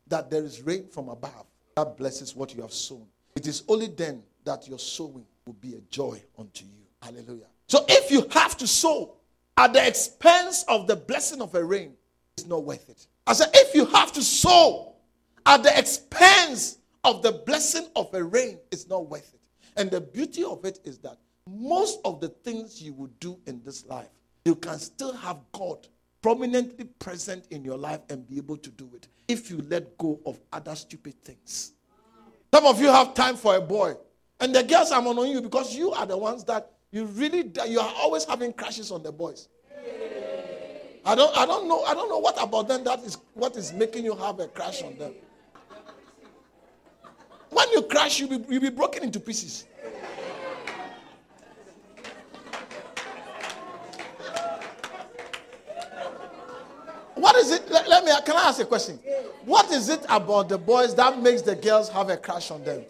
[0.09, 1.47] that there is rain from above
[1.77, 3.07] that blesses what you have sown.
[3.37, 6.83] It is only then that your sowing will be a joy unto you.
[7.03, 7.47] Hallelujah.
[7.69, 9.15] So if you have to sow
[9.57, 11.93] at the expense of the blessing of a rain,
[12.37, 13.07] it's not worth it.
[13.27, 14.95] I said, if you have to sow
[15.47, 19.41] at the expense of the blessing of a rain, it's not worth it.
[19.77, 23.61] And the beauty of it is that most of the things you will do in
[23.65, 24.09] this life,
[24.45, 25.87] you can still have God
[26.23, 30.21] prominently present in your life and be able to do it if you let go
[30.27, 31.73] of other stupid things.
[32.53, 33.95] Some of you have time for a boy,
[34.41, 37.79] and the girls are on you because you are the ones that you really you
[37.79, 39.49] are always having crashes on the boys.
[41.05, 41.85] I don't, I don't know.
[41.85, 44.83] I don't know what about them that is what is making you have a crash
[44.83, 45.15] on them.
[47.51, 49.67] When you crash, you'll be, you'll be broken into pieces.
[57.19, 57.69] What is it?
[57.71, 58.13] Let, let, me.
[58.25, 58.97] Can I ask a question?
[59.45, 62.85] What is it about the boys that makes the girls have a crush on them?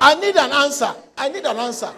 [0.00, 0.94] I need an answer.
[1.16, 1.92] I need an answer.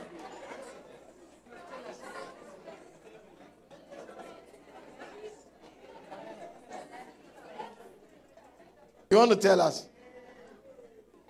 [9.11, 9.87] You want to tell us?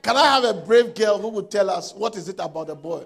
[0.02, 2.74] Can I have a brave girl who would tell us what is it about the
[2.74, 3.04] boy?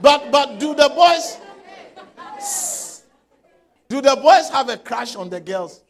[0.00, 1.38] But but do the boys
[3.88, 5.82] do the boys have a crush on the girls?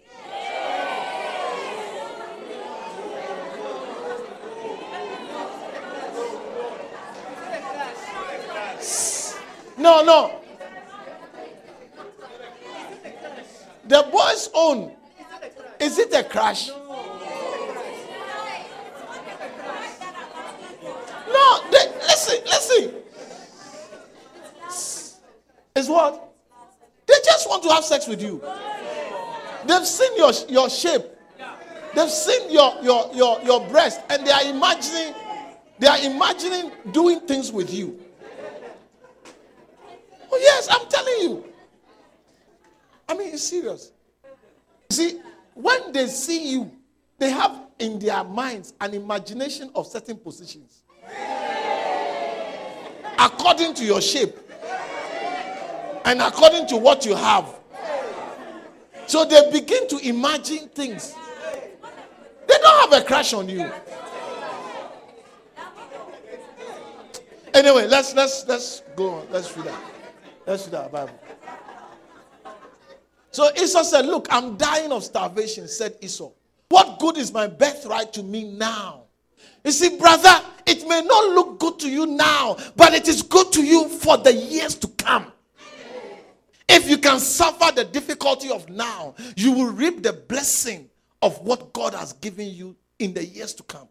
[9.78, 10.40] No, no.
[13.84, 14.92] The boy's own.
[15.78, 16.68] Is it a crash?
[21.28, 22.94] No, they, listen, listen.
[25.76, 26.32] Is what?
[27.06, 28.42] They just want to have sex with you.
[29.66, 31.02] They've seen your, your shape.
[31.94, 35.14] They've seen your, your, your, your breast and they are imagining
[35.78, 38.00] they are imagining doing things with you.
[40.32, 41.44] Oh, yes, I'm telling you.
[43.06, 43.92] I mean, it's serious.
[44.88, 45.20] See,
[45.52, 46.72] when they see you,
[47.18, 50.82] they have in their minds an imagination of certain positions
[53.18, 54.36] according to your shape
[56.06, 57.52] and according to what you have.
[59.06, 61.14] So they begin to imagine things.
[62.48, 63.70] They don't have a crush on you.
[67.52, 69.26] Anyway, let's let's let's go on.
[69.30, 69.80] Let's read that.
[70.46, 71.20] Let's read our Bible.
[73.30, 76.30] So Esau said, Look, I'm dying of starvation, said Esau.
[76.68, 79.04] What good is my birthright to me now?
[79.64, 83.52] You see, brother, it may not look good to you now, but it is good
[83.52, 85.32] to you for the years to come.
[86.68, 90.88] If you can suffer the difficulty of now, you will reap the blessing
[91.22, 93.88] of what God has given you in the years to come.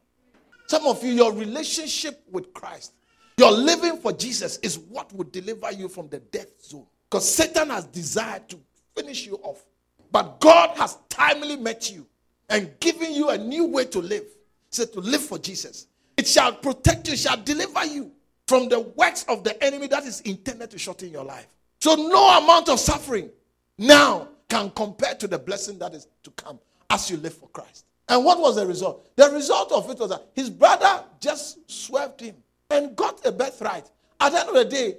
[0.67, 2.93] Some of you, your relationship with Christ
[3.37, 6.85] your living for Jesus is what will deliver you from the death zone.
[7.09, 8.59] Because Satan has desired to
[8.95, 9.63] finish you off.
[10.11, 12.07] But God has timely met you
[12.49, 14.25] and given you a new way to live.
[14.69, 15.87] Said to live for Jesus.
[16.17, 18.11] It shall protect you, shall deliver you
[18.47, 21.47] from the works of the enemy that is intended to shorten your life.
[21.79, 23.29] So no amount of suffering
[23.77, 26.59] now can compare to the blessing that is to come
[26.89, 27.85] as you live for Christ.
[28.07, 29.09] And what was the result?
[29.15, 32.35] The result of it was that his brother just swerved him
[32.69, 33.89] and got a birthright.
[34.19, 34.95] At the end of the day,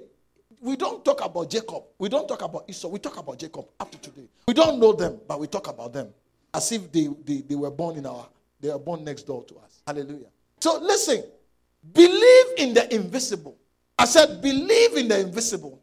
[0.61, 1.83] we don't talk about Jacob.
[1.97, 2.89] We don't talk about Esau.
[2.89, 4.27] We talk about Jacob up to today.
[4.47, 6.09] We don't know them, but we talk about them
[6.53, 8.27] as if they, they, they were born in our,
[8.59, 9.81] they were born next door to us.
[9.85, 10.27] Hallelujah.
[10.59, 11.23] So listen,
[11.93, 13.57] believe in the invisible.
[13.97, 15.79] I said, believe in the invisible.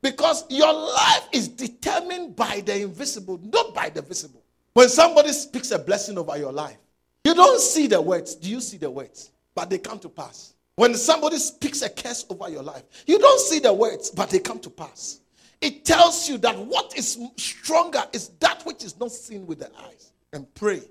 [0.00, 4.42] Because your life is determined by the invisible, not by the visible.
[4.74, 6.78] When somebody speaks a blessing over your life,
[7.24, 8.34] you don't see the words.
[8.36, 9.30] Do you see the words?
[9.54, 10.54] But they come to pass.
[10.76, 14.38] When somebody speaks a curse over your life, you don't see the words, but they
[14.38, 15.20] come to pass.
[15.60, 19.70] It tells you that what is stronger is that which is not seen with the
[19.82, 20.12] eyes.
[20.32, 20.82] And pray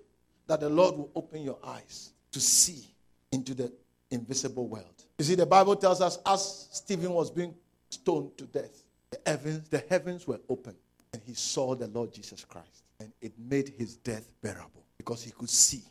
[0.47, 2.83] that the Lord will open your eyes to see
[3.31, 3.71] into the
[4.11, 5.05] invisible world.
[5.19, 7.55] You see, the Bible tells us as Stephen was being
[7.89, 8.83] stoned to death,
[9.27, 10.73] heavens, the heavens were open,
[11.13, 12.83] and he saw the Lord Jesus Christ.
[12.99, 15.83] And it made his death bearable because he could see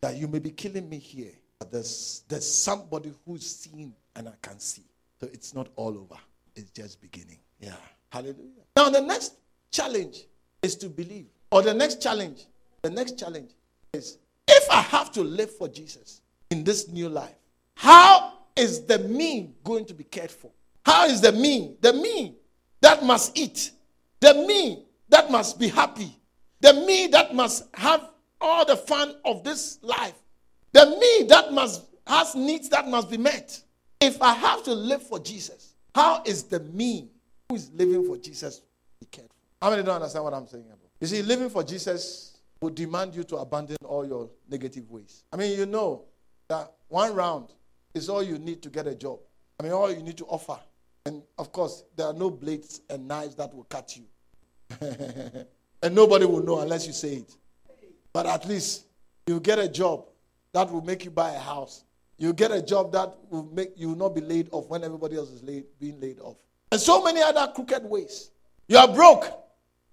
[0.00, 4.32] that you may be killing me here, but there's, there's somebody who's seen and I
[4.40, 4.84] can see.
[5.20, 6.20] So it's not all over,
[6.56, 7.38] it's just beginning.
[7.60, 7.74] Yeah.
[8.10, 8.62] Hallelujah.
[8.76, 9.34] Now, the next
[9.70, 10.26] challenge
[10.62, 11.26] is to believe.
[11.50, 12.46] Or the next challenge,
[12.82, 13.50] the next challenge
[13.92, 14.18] is
[14.48, 17.34] if I have to live for Jesus in this new life,
[17.74, 20.50] how is the me going to be cared for?
[20.86, 21.76] How is the me?
[21.80, 22.36] The me
[22.84, 23.70] that must eat,
[24.20, 26.14] the me that must be happy,
[26.60, 28.10] the me that must have
[28.42, 30.12] all the fun of this life,
[30.72, 33.58] the me that must has needs that must be met.
[34.02, 37.08] If I have to live for Jesus, how is the me
[37.48, 38.60] who is living for Jesus
[39.00, 39.64] be cared for?
[39.64, 40.90] How many don't understand what I'm saying about?
[41.00, 45.24] You see, living for Jesus will demand you to abandon all your negative ways.
[45.32, 46.02] I mean, you know
[46.48, 47.54] that one round
[47.94, 49.20] is all you need to get a job.
[49.58, 50.58] I mean, all you need to offer
[51.06, 54.04] and of course, there are no blades and knives that will cut you.
[55.82, 57.36] and nobody will know unless you say it.
[58.12, 58.86] But at least
[59.26, 60.06] you get a job
[60.52, 61.84] that will make you buy a house.
[62.16, 65.30] You get a job that will make you not be laid off when everybody else
[65.30, 66.36] is laid, being laid off.
[66.72, 68.30] And so many other crooked ways.
[68.68, 69.26] You are broke.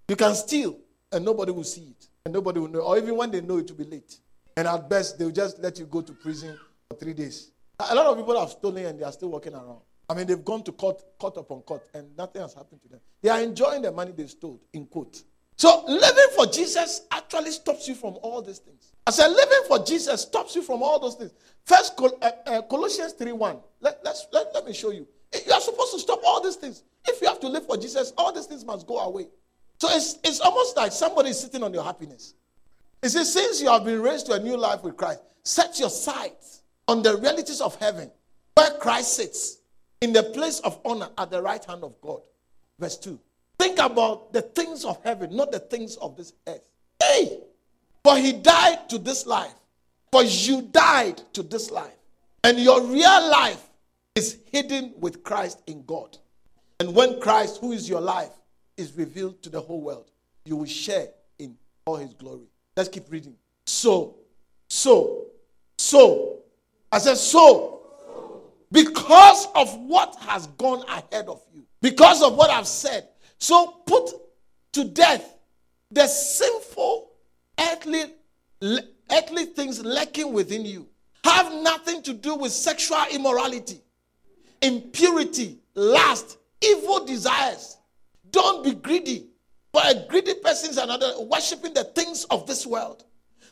[0.08, 0.78] You can steal,
[1.10, 2.06] and nobody will see it.
[2.24, 2.80] And nobody will know.
[2.80, 4.16] Or even when they know it will be late.
[4.56, 6.58] And at best, they'll just let you go to prison
[6.88, 7.50] for three days.
[7.80, 9.80] A lot of people have stolen and they are still walking around.
[10.12, 13.00] I mean, they've gone to court, court upon court, and nothing has happened to them.
[13.22, 15.22] They are enjoying the money they stole, in quote.
[15.56, 18.92] So, living for Jesus actually stops you from all these things.
[19.06, 21.32] I said, living for Jesus stops you from all those things.
[21.64, 23.56] First, Col- uh, uh, Colossians 3 1.
[23.80, 25.08] Let, let's, let, let me show you.
[25.46, 26.82] You are supposed to stop all these things.
[27.08, 29.28] If you have to live for Jesus, all these things must go away.
[29.80, 32.34] So, it's, it's almost like somebody is sitting on your happiness.
[33.02, 35.90] It says, since you have been raised to a new life with Christ, set your
[35.90, 38.10] sights on the realities of heaven,
[38.54, 39.61] where Christ sits
[40.02, 42.20] in the place of honor at the right hand of God.
[42.78, 43.18] Verse 2.
[43.58, 46.68] Think about the things of heaven, not the things of this earth.
[47.00, 47.38] Hey!
[48.02, 49.54] For he died to this life.
[50.10, 51.94] For you died to this life.
[52.42, 53.62] And your real life
[54.16, 56.18] is hidden with Christ in God.
[56.80, 58.32] And when Christ, who is your life,
[58.76, 60.10] is revealed to the whole world,
[60.44, 61.06] you will share
[61.38, 62.48] in all his glory.
[62.76, 63.36] Let's keep reading.
[63.66, 64.16] So,
[64.68, 65.26] so,
[65.78, 66.40] so.
[66.90, 67.81] I said, so
[68.72, 73.08] because of what has gone ahead of you, because of what I've said.
[73.38, 74.10] So put
[74.72, 75.36] to death
[75.90, 77.10] the sinful
[77.60, 78.04] earthly,
[79.10, 80.88] earthly things lurking within you.
[81.24, 83.80] Have nothing to do with sexual immorality,
[84.60, 87.76] impurity, lust, evil desires.
[88.30, 89.28] Don't be greedy.
[89.72, 93.04] For a greedy person is another worshiping the things of this world.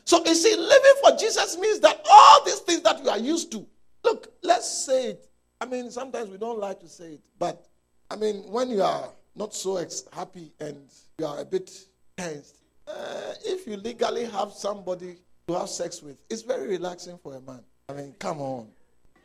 [0.05, 3.51] So you see, living for Jesus means that all these things that you are used
[3.53, 3.65] to,
[4.03, 5.27] Look, let's say it.
[5.59, 7.67] I mean, sometimes we don't like to say it, but
[8.09, 10.77] I mean, when you are not so ex- happy and
[11.19, 11.71] you are a bit
[12.17, 17.35] tensed, uh, if you legally have somebody to have sex with, it's very relaxing for
[17.35, 17.61] a man.
[17.87, 18.67] I mean, come on.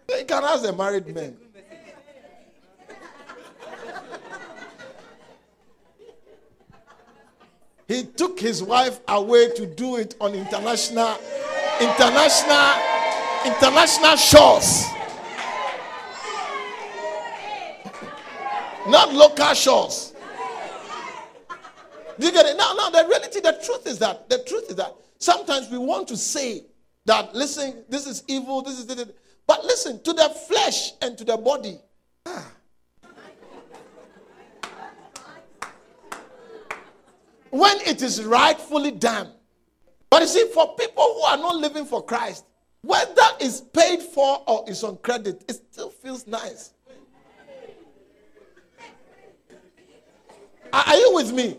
[0.08, 1.36] You can ask a married man.
[7.88, 11.16] he took his wife away to do it on international,
[11.80, 12.95] international
[13.44, 14.86] international shores.
[18.88, 20.14] Not local shores.
[22.18, 22.56] Do you get it?
[22.56, 26.08] Now, now, the reality, the truth is that, the truth is that sometimes we want
[26.08, 26.64] to say
[27.04, 29.06] that, listen, this is evil, this is, this,
[29.46, 31.78] but listen, to the flesh and to the body,
[37.50, 39.32] when it is rightfully done.
[40.10, 42.44] But you see, for people who are not living for Christ,
[42.86, 46.72] whether it's paid for or it's on credit, it still feels nice.
[50.72, 51.56] Are you with me?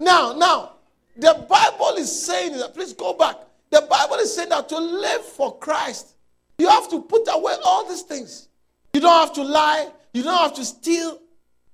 [0.00, 0.72] Now, now,
[1.16, 3.36] the Bible is saying that, please go back.
[3.70, 6.16] The Bible is saying that to live for Christ,
[6.58, 8.48] you have to put away all these things.
[8.94, 11.20] You don't have to lie, you don't have to steal.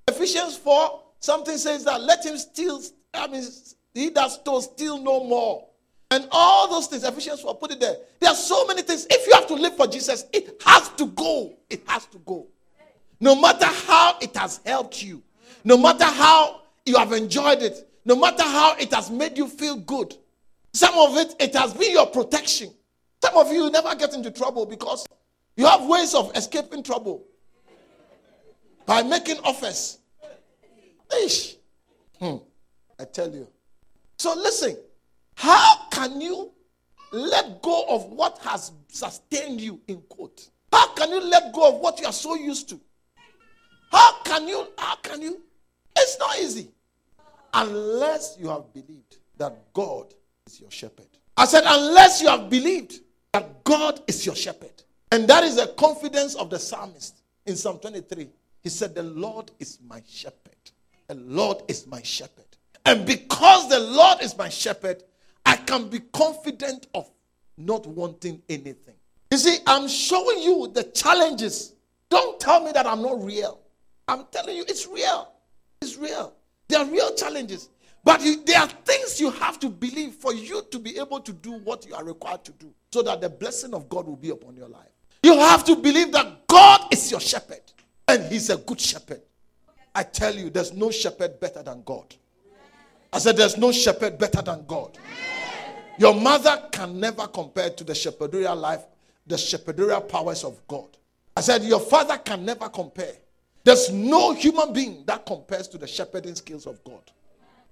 [0.06, 2.82] Ephesians 4, something says that let him steal,
[3.14, 3.44] I mean,
[3.94, 5.68] he that stole, steal no more.
[6.10, 7.96] And all those things, Ephesians 4, put it there.
[8.18, 9.06] There are so many things.
[9.10, 11.54] If you have to live for Jesus, it has to go.
[11.68, 12.46] It has to go.
[13.20, 15.22] No matter how it has helped you,
[15.64, 19.76] no matter how you have enjoyed it, no matter how it has made you feel
[19.76, 20.14] good.
[20.72, 22.72] Some of it, it has been your protection.
[23.22, 25.06] Some of you never get into trouble because
[25.56, 27.24] you have ways of escaping trouble
[28.86, 29.98] by making offers.
[31.22, 31.56] Ish.
[32.18, 32.36] Hmm.
[32.98, 33.48] I tell you.
[34.18, 34.76] So listen,
[35.38, 36.50] how can you
[37.12, 40.48] let go of what has sustained you in quote?
[40.72, 42.80] How can you let go of what you are so used to?
[43.92, 44.66] How can you?
[44.76, 45.40] How can you?
[45.96, 46.72] It's not easy.
[47.54, 50.12] Unless you have believed that God
[50.48, 51.06] is your shepherd.
[51.36, 52.98] I said, unless you have believed
[53.32, 54.82] that God is your shepherd.
[55.12, 58.28] And that is the confidence of the psalmist in Psalm 23.
[58.60, 60.56] He said, The Lord is my shepherd.
[61.06, 62.44] The Lord is my shepherd.
[62.84, 65.04] And because the Lord is my shepherd,
[65.48, 67.10] I can be confident of
[67.56, 68.94] not wanting anything.
[69.30, 71.72] You see, I'm showing you the challenges.
[72.10, 73.58] Don't tell me that I'm not real.
[74.06, 75.32] I'm telling you, it's real.
[75.80, 76.34] It's real.
[76.68, 77.70] There are real challenges.
[78.04, 81.32] But you, there are things you have to believe for you to be able to
[81.32, 84.28] do what you are required to do so that the blessing of God will be
[84.28, 84.90] upon your life.
[85.22, 87.62] You have to believe that God is your shepherd
[88.06, 89.22] and He's a good shepherd.
[89.94, 92.14] I tell you, there's no shepherd better than God.
[93.12, 94.98] I said, There's no shepherd better than God.
[95.98, 98.84] Your mother can never compare to the shepherdorial life,
[99.26, 100.88] the shepherdorial powers of God.
[101.36, 103.14] I said, Your father can never compare.
[103.64, 107.02] There's no human being that compares to the shepherding skills of God.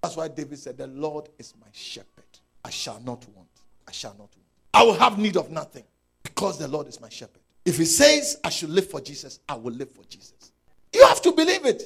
[0.02, 2.24] That's why David said, The Lord is my shepherd.
[2.64, 3.48] I shall not want.
[3.88, 4.32] I shall not want.
[4.74, 5.84] I will have need of nothing
[6.22, 7.40] because the Lord is my shepherd.
[7.64, 10.52] If he says I should live for Jesus, I will live for Jesus.
[10.92, 11.82] You have to believe it.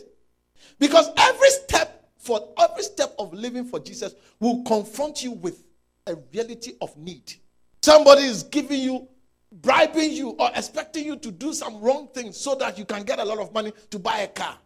[0.79, 5.63] Because every step for every step of living for Jesus will confront you with
[6.11, 7.35] a reality of need.
[7.83, 9.09] Somebody is giving you
[9.53, 13.19] bribing you or expecting you to do some wrong thing so that you can get
[13.19, 14.57] a lot of money to buy a car.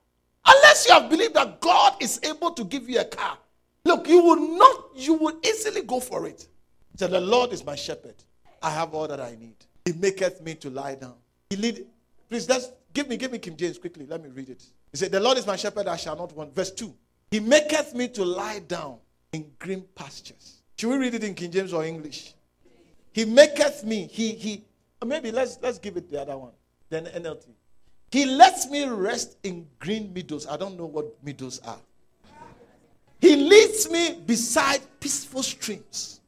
[0.44, 3.38] Unless you have believed that God is able to give you a car.
[3.84, 6.46] Look, you would not, you would easily go for it.
[6.96, 8.14] So the Lord is my shepherd.
[8.62, 9.56] I have all that I need.
[9.84, 11.14] He maketh me to lie down.
[11.50, 11.86] He lead.
[12.28, 14.06] Please, let's give me, give me King James quickly.
[14.06, 14.64] Let me read it.
[14.90, 16.54] He said, The Lord is my shepherd, I shall not want.
[16.54, 16.94] Verse 2.
[17.30, 18.98] He maketh me to lie down
[19.32, 20.62] in green pastures.
[20.76, 22.34] Should we read it in King James or English?
[23.12, 24.64] He maketh me, he he
[25.00, 26.52] uh, maybe let's let's give it the other one.
[26.90, 27.46] Then NLT.
[28.10, 30.46] He lets me rest in green meadows.
[30.46, 31.78] I don't know what meadows are.
[33.20, 36.20] He leads me beside peaceful streams.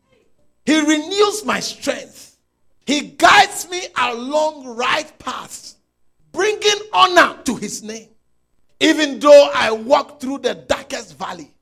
[0.64, 2.38] He renews my strength.
[2.86, 5.76] He guides me along right paths,
[6.32, 8.09] bringing honor to his name.
[8.80, 11.55] Even though I walk through the darkest valley,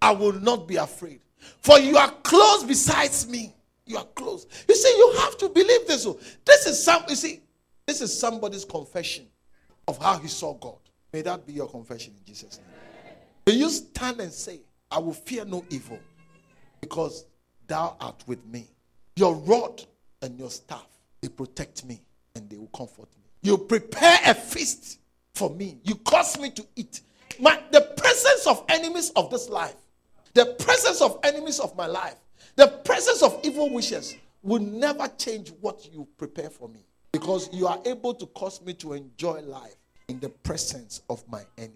[0.00, 1.20] I will not be afraid.
[1.62, 3.54] For you are close beside me.
[3.86, 4.46] You are close.
[4.68, 6.06] You see, you have to believe this.
[6.06, 6.18] Oh.
[6.44, 7.04] This is some.
[7.08, 7.40] You see,
[7.86, 9.26] this is somebody's confession
[9.86, 10.78] of how he saw God.
[11.12, 13.16] May that be your confession in Jesus' name.
[13.46, 16.00] May you stand and say, "I will fear no evil,
[16.80, 17.26] because
[17.66, 18.68] Thou art with me.
[19.16, 19.82] Your rod
[20.22, 20.86] and your staff
[21.20, 22.00] they protect me
[22.34, 23.24] and they will comfort me.
[23.42, 25.00] You prepare a feast
[25.34, 25.78] for me.
[25.82, 27.00] You cause me to eat.
[27.40, 29.74] My, the presence of enemies of this life,
[30.36, 32.16] the presence of enemies of my life
[32.56, 36.80] the presence of evil wishes will never change what you prepare for me
[37.12, 39.76] because you are able to cause me to enjoy life
[40.08, 41.74] in the presence of my enemy.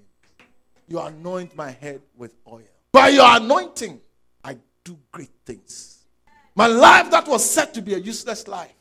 [0.89, 2.63] You anoint my head with oil.
[2.93, 4.01] By your anointing,
[4.45, 6.05] I do great things.
[6.55, 8.75] My life that was set to be a useless life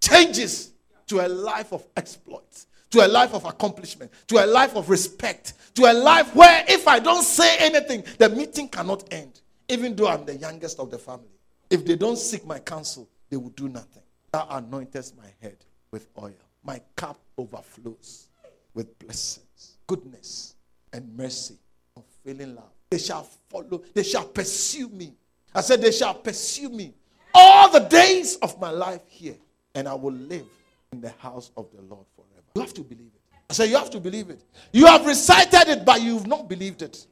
[0.00, 0.72] changes
[1.08, 5.54] to a life of exploits, to a life of accomplishment, to a life of respect,
[5.74, 10.08] to a life where if I don't say anything, the meeting cannot end, even though
[10.08, 11.28] I'm the youngest of the family.
[11.70, 14.02] If they don't seek my counsel, they will do nothing.
[14.32, 15.56] Thou anointest my head
[15.90, 16.32] with oil.
[16.64, 18.28] My cup overflows
[18.74, 20.54] with blessings, goodness,
[20.92, 21.58] and mercy,
[21.96, 22.72] unfailing love.
[22.90, 25.14] They shall follow, they shall pursue me.
[25.54, 26.94] I said, They shall pursue me
[27.34, 29.36] all the days of my life here,
[29.74, 30.46] and I will live
[30.92, 32.37] in the house of the Lord forever.
[32.58, 33.20] You have to believe it.
[33.48, 34.42] I said, You have to believe it.
[34.72, 37.06] You have recited it, but you've not believed it.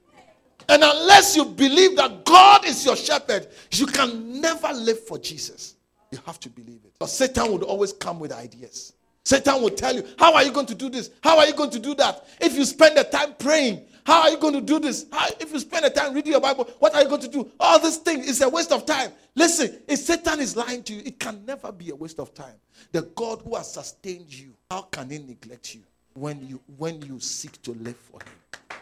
[0.68, 5.76] And unless you believe that God is your shepherd, you can never live for Jesus.
[6.10, 6.94] You have to believe it.
[6.98, 8.94] But Satan would always come with ideas.
[9.26, 11.10] Satan will tell you, How are you going to do this?
[11.20, 12.28] How are you going to do that?
[12.40, 15.06] If you spend the time praying, how are you going to do this?
[15.10, 17.50] How, if you spend the time reading your Bible, what are you going to do?
[17.58, 19.10] All this thing is a waste of time.
[19.34, 22.54] Listen, if Satan is lying to you, it can never be a waste of time.
[22.92, 25.82] The God who has sustained you, how can he neglect you
[26.14, 28.78] when you when you seek to live for him?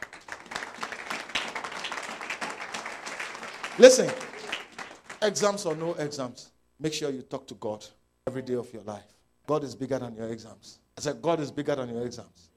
[3.78, 4.11] Listen,
[5.22, 7.82] exams or no exams, make sure you talk to God
[8.26, 9.14] every day of your life.
[9.47, 10.78] God is bigger than your exams.
[10.97, 12.51] I said, God is bigger than your exams.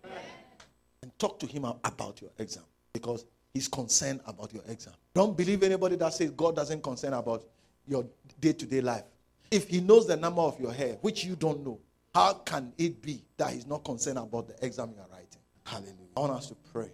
[1.01, 2.63] And talk to Him about your exam
[2.93, 4.93] because He's concerned about your exam.
[5.13, 7.43] Don't believe anybody that says God doesn't concern about
[7.87, 8.05] your
[8.39, 9.03] day to day life.
[9.49, 11.79] If He knows the number of your hair, which you don't know,
[12.13, 15.39] how can it be that He's not concerned about the exam you are writing?
[15.65, 15.93] Hallelujah.
[16.15, 16.91] I want us to pray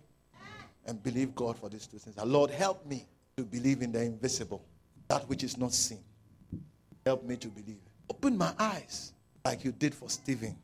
[0.85, 2.15] and believe God for these two things.
[2.17, 3.05] Ah, Lord, help me
[3.37, 4.63] to believe in the invisible,
[5.07, 6.03] that which is not seen.
[7.05, 7.79] Help me to believe.
[8.09, 9.13] Open my eyes
[9.45, 10.55] like you did for Stephen.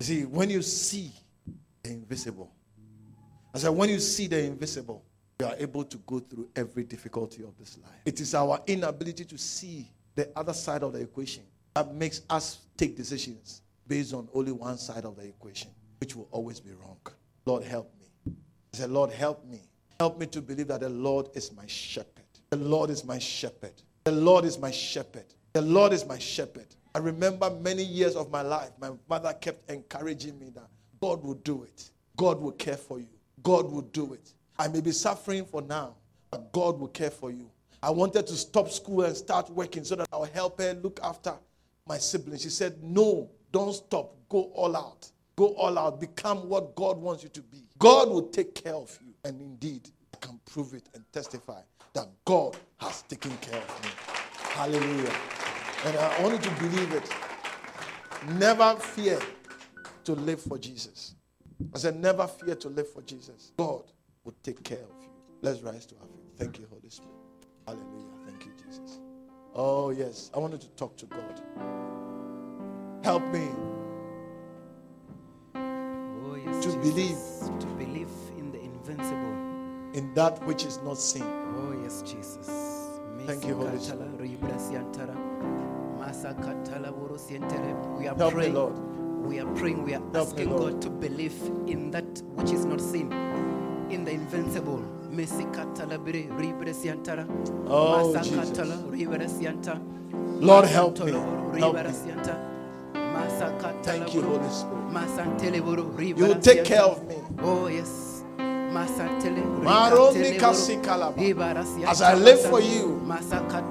[0.00, 1.12] You see, when you see
[1.82, 2.52] the invisible,
[3.54, 5.04] I said, when you see the invisible,
[5.40, 8.00] you are able to go through every difficulty of this life.
[8.04, 11.44] It is our inability to see the other side of the equation
[11.74, 15.70] that makes us take decisions based on only one side of the equation,
[16.00, 16.98] which will always be wrong.
[17.44, 18.32] Lord, help me.
[18.74, 19.60] I said, Lord, help me
[19.98, 22.24] Help me to believe that the Lord is my shepherd.
[22.50, 23.72] The Lord is my shepherd.
[24.04, 25.24] The Lord is my shepherd.
[25.52, 26.75] The Lord is my shepherd.
[26.96, 30.66] I remember many years of my life, my mother kept encouraging me that
[30.98, 31.90] God will do it.
[32.16, 33.10] God will care for you.
[33.42, 34.32] God will do it.
[34.58, 35.96] I may be suffering for now,
[36.30, 37.50] but God will care for you.
[37.82, 41.34] I wanted to stop school and start working so that I'll help her look after
[41.86, 42.40] my siblings.
[42.40, 44.14] She said, No, don't stop.
[44.30, 45.10] Go all out.
[45.36, 46.00] Go all out.
[46.00, 47.58] Become what God wants you to be.
[47.78, 49.12] God will take care of you.
[49.22, 51.60] And indeed, I can prove it and testify
[51.92, 53.90] that God has taken care of me.
[54.54, 55.45] Hallelujah.
[55.86, 57.08] And I want you to believe it.
[58.40, 59.20] Never fear
[60.02, 61.14] to live for Jesus.
[61.72, 63.52] I said, never fear to live for Jesus.
[63.56, 63.84] God
[64.24, 65.08] will take care of you.
[65.42, 66.26] Let's rise to our feet.
[66.36, 67.14] Thank you, Holy Spirit.
[67.68, 68.10] Hallelujah.
[68.26, 68.98] Thank you, Jesus.
[69.54, 70.32] Oh, yes.
[70.34, 71.40] I wanted to talk to God.
[73.04, 73.48] Help me
[75.54, 77.48] oh, yes, to Jesus.
[77.48, 79.36] believe To believe in the invincible.
[79.94, 81.22] In that which is not seen.
[81.22, 82.48] Oh, yes, Jesus.
[83.24, 85.25] Thank you, Holy Spirit.
[87.98, 88.52] We are Help praying.
[88.52, 88.74] me, Lord.
[89.26, 89.82] We are praying.
[89.84, 90.72] We are Help asking Lord.
[90.72, 91.34] God to believe
[91.66, 93.12] in that which is not seen,
[93.90, 94.82] in the invincible.
[97.68, 98.58] Oh, Jesus.
[100.40, 101.12] Lord, help me.
[101.12, 101.82] Help me.
[103.82, 106.16] Thank you, Holy Spirit.
[106.18, 107.16] You will take care of me.
[107.40, 108.24] Oh, yes.
[111.88, 113.00] As I live for you,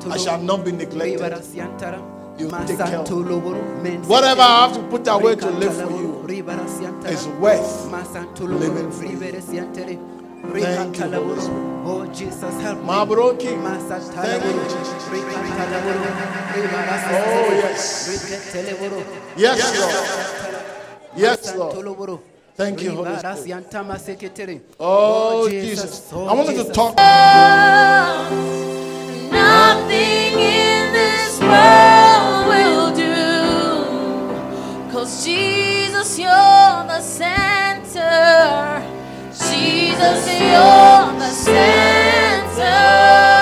[0.10, 2.15] I shall not be neglected.
[2.38, 3.10] You take care of
[3.82, 3.98] me.
[4.08, 6.26] Whatever I have to put away to live for you
[7.08, 7.90] is worth
[8.40, 9.20] living for you.
[10.54, 11.86] Thank you, Holy Spirit.
[11.88, 12.86] Oh, Jesus, help me.
[12.86, 13.56] Mabroki.
[14.22, 15.06] Thank you, Jesus.
[17.08, 17.84] Oh, yes.
[19.38, 19.96] Yes, Lord.
[21.16, 22.20] Yes, Lord.
[22.56, 23.66] Thank you, Holy Spirit.
[24.80, 26.12] Oh, oh, Jesus.
[26.14, 26.96] I wanted to talk.
[29.32, 30.15] Nothing
[35.06, 38.82] Cause Jesus, you're the center.
[39.30, 43.35] Jesus, you're the center.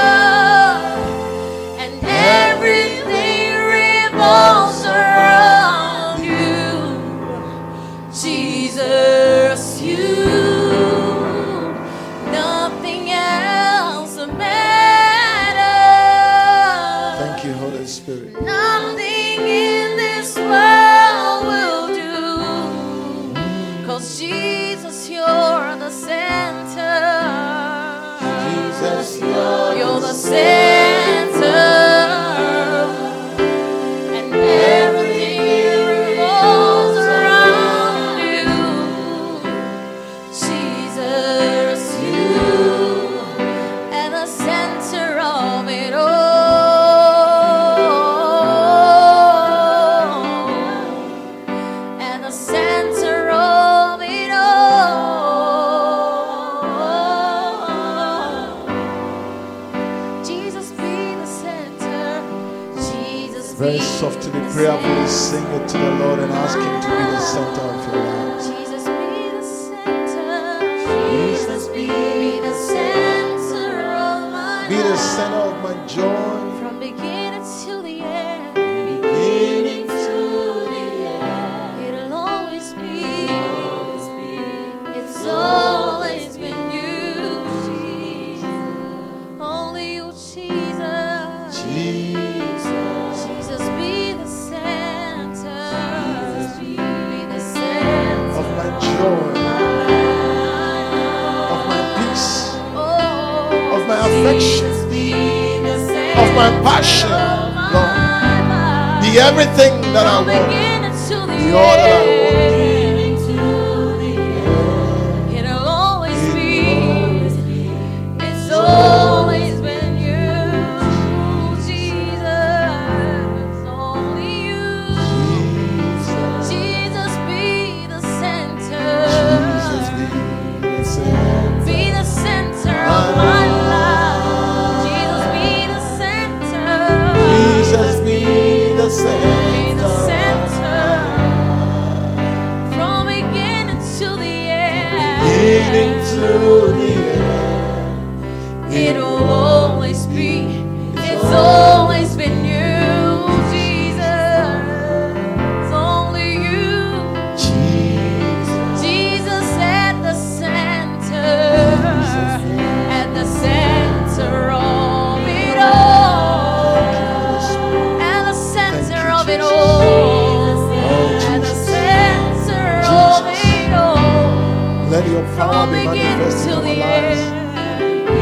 [175.04, 177.22] let your power be manifest in our lives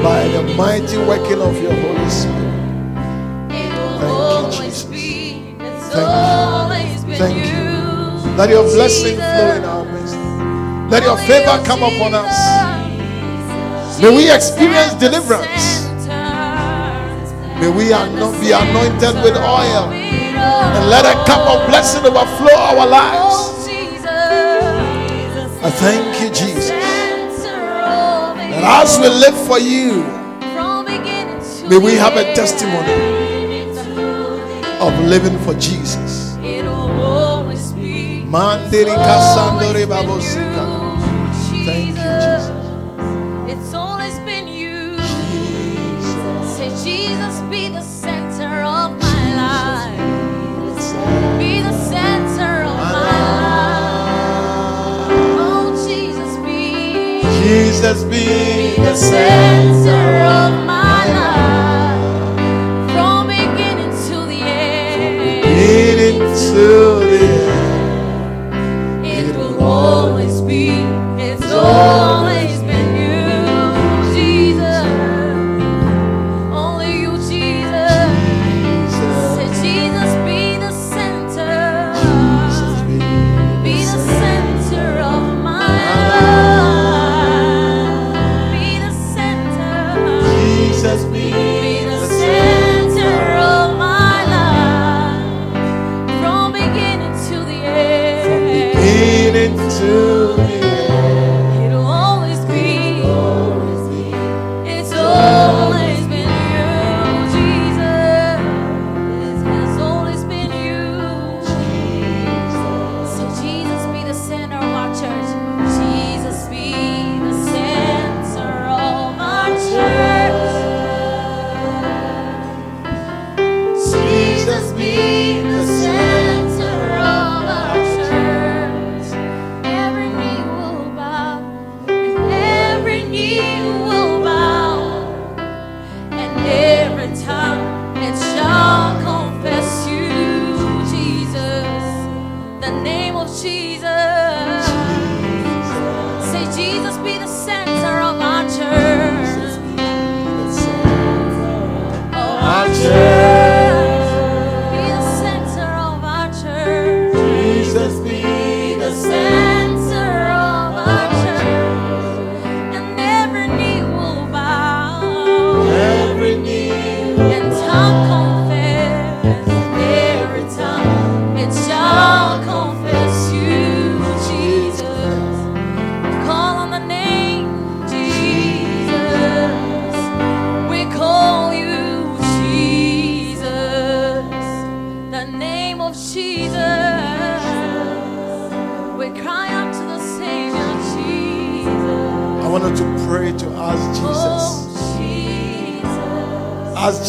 [0.03, 2.51] by the mighty working of your Holy Spirit.
[4.01, 5.93] Thank you, Jesus.
[5.93, 7.15] Thank you.
[7.17, 8.35] Thank you.
[8.37, 10.15] Let your blessing flow in our midst.
[10.91, 14.01] Let your favor come upon us.
[14.01, 15.85] May we experience deliverance.
[17.59, 22.87] May we anoint, be anointed with oil and let a cup of blessing overflow our
[22.87, 23.51] lives.
[25.63, 26.50] I thank you, Jesus.
[28.61, 30.03] And as we live for you,
[31.67, 32.93] may we have a testimony
[34.79, 36.37] of living for Jesus.
[57.81, 62.91] Jesus be, the center of my life.
[62.91, 65.41] From beginning to the end.
[65.41, 66.19] Beginning
[66.53, 67.00] to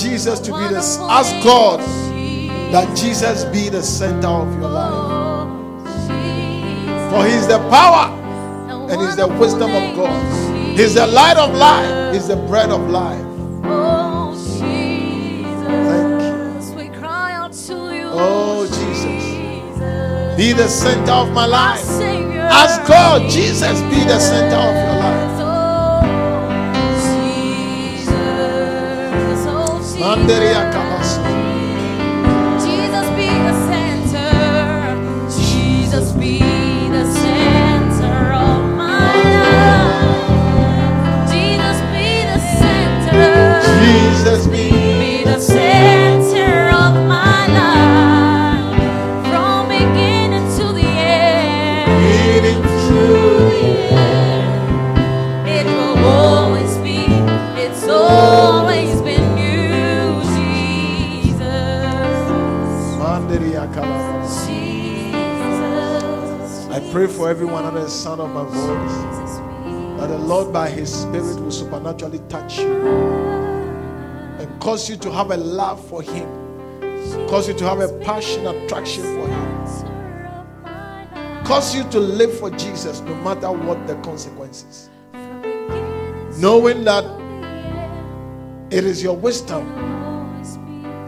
[0.03, 1.81] Jesus to be the Ask God
[2.73, 5.87] that Jesus be the center of your life.
[7.11, 8.11] For He's the power
[8.91, 10.77] and He's the wisdom of God.
[10.77, 12.15] He's the light of life.
[12.15, 13.25] He's the bread of life.
[13.65, 14.35] Oh,
[18.15, 20.37] oh Jesus.
[20.37, 21.87] Be the center of my life.
[22.51, 25.32] Ask God, Jesus, be the center of your life.
[30.03, 30.82] マンデリアカ
[67.07, 69.37] pray for everyone under the sound of my voice
[69.99, 72.81] that the Lord by His Spirit will supernaturally touch you
[74.39, 76.29] and cause you to have a love for Him,
[77.27, 83.01] cause you to have a passion, attraction for Him, cause you to live for Jesus
[83.01, 84.89] no matter what the consequences.
[86.39, 87.05] Knowing that
[88.71, 89.67] it is your wisdom,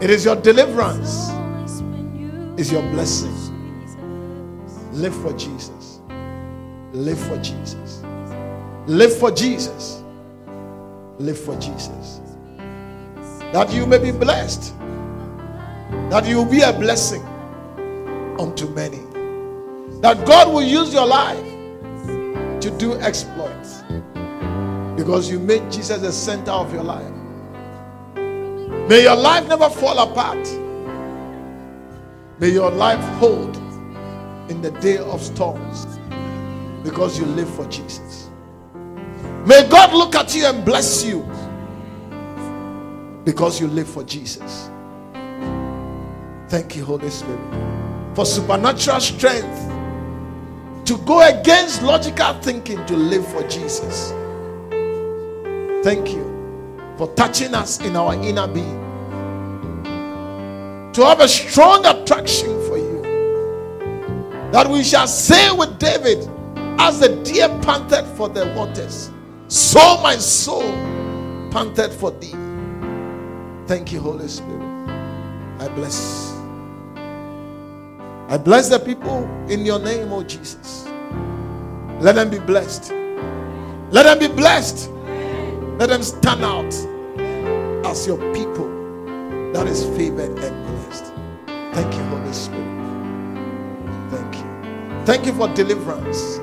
[0.01, 1.29] it is your deliverance,
[2.59, 3.33] is your blessing.
[4.91, 5.54] Live for Jesus.
[6.95, 8.01] Live for Jesus.
[8.87, 10.01] Live for Jesus.
[11.19, 12.21] Live for Jesus.
[13.51, 14.73] That you may be blessed.
[16.09, 17.21] That you will be a blessing
[18.39, 19.01] unto many.
[19.99, 21.43] That God will use your life
[22.61, 23.83] to do exploits.
[24.95, 27.11] Because you made Jesus the center of your life.
[28.87, 30.47] May your life never fall apart.
[32.39, 33.57] May your life hold
[34.49, 35.94] in the day of storms
[36.85, 38.29] because you live for Jesus.
[39.45, 41.21] May God look at you and bless you
[43.25, 44.69] because you live for Jesus.
[46.47, 47.39] Thank you, Holy Spirit,
[48.13, 49.71] for supernatural strength
[50.85, 54.11] to go against logical thinking to live for Jesus.
[55.83, 56.23] Thank you
[56.97, 58.81] for touching us in our inner being
[60.93, 63.01] to have a strong attraction for you
[64.51, 66.29] that we shall say with David,
[66.79, 69.11] as the deer panted for the waters,
[69.47, 70.71] so my soul
[71.51, 72.33] panted for thee.
[73.67, 74.61] Thank you, Holy Spirit.
[75.59, 76.33] I bless.
[78.27, 80.87] I bless the people in your name, oh Jesus.
[81.99, 82.91] Let them be blessed.
[83.91, 84.89] Let them be blessed.
[85.79, 86.73] Let them stand out
[87.85, 88.69] as your people
[89.53, 91.13] that is favored and blessed.
[91.73, 92.65] Thank you, Holy Spirit.
[94.11, 95.05] Thank you.
[95.05, 96.39] Thank you for deliverance.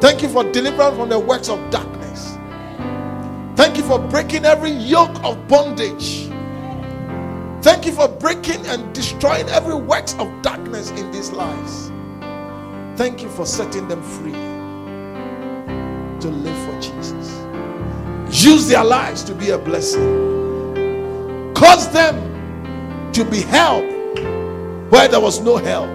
[0.00, 2.38] Thank you for deliverance from the works of darkness.
[3.56, 6.28] Thank you for breaking every yoke of bondage.
[7.62, 11.90] Thank you for breaking and destroying every works of darkness in these lives.
[12.96, 14.32] Thank you for setting them free
[16.20, 17.38] to live for Jesus.
[18.30, 21.52] Use their lives to be a blessing.
[21.54, 23.84] Cause them to be help
[24.92, 25.88] where there was no help.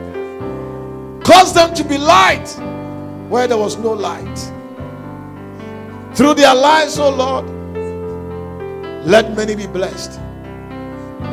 [1.23, 2.53] Cause them to be light
[3.33, 4.51] where there was no light.
[6.15, 7.45] Through their lives, oh Lord,
[9.07, 10.19] let many be blessed.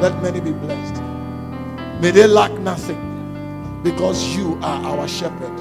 [0.00, 1.02] Let many be blessed.
[2.00, 5.52] May they lack nothing because you are our shepherd.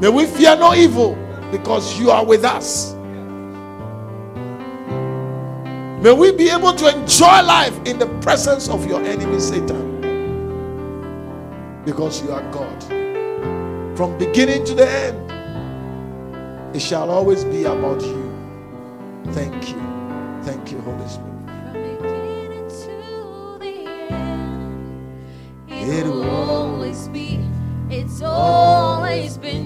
[0.00, 1.18] May we fear no evil
[1.50, 2.94] because you are with us.
[6.02, 10.00] May we be able to enjoy life in the presence of your enemy, Satan.
[11.84, 13.03] Because you are God.
[13.96, 15.44] From beginning to the end,
[16.76, 18.48] it shall always be about you.
[19.32, 19.82] Thank you.
[20.42, 21.32] Thank you, Holy Spirit.
[21.72, 24.88] From beginning to the end,
[25.68, 27.40] It will always be,
[27.90, 29.63] it's always been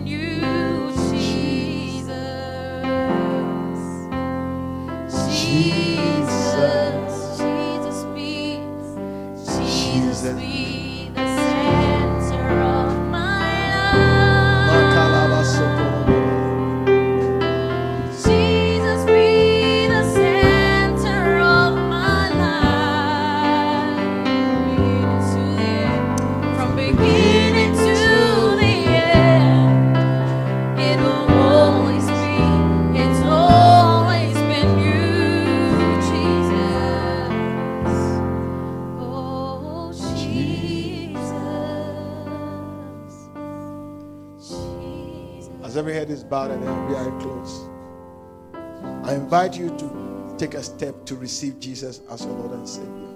[50.76, 53.08] step to receive Jesus as your Lord and Savior.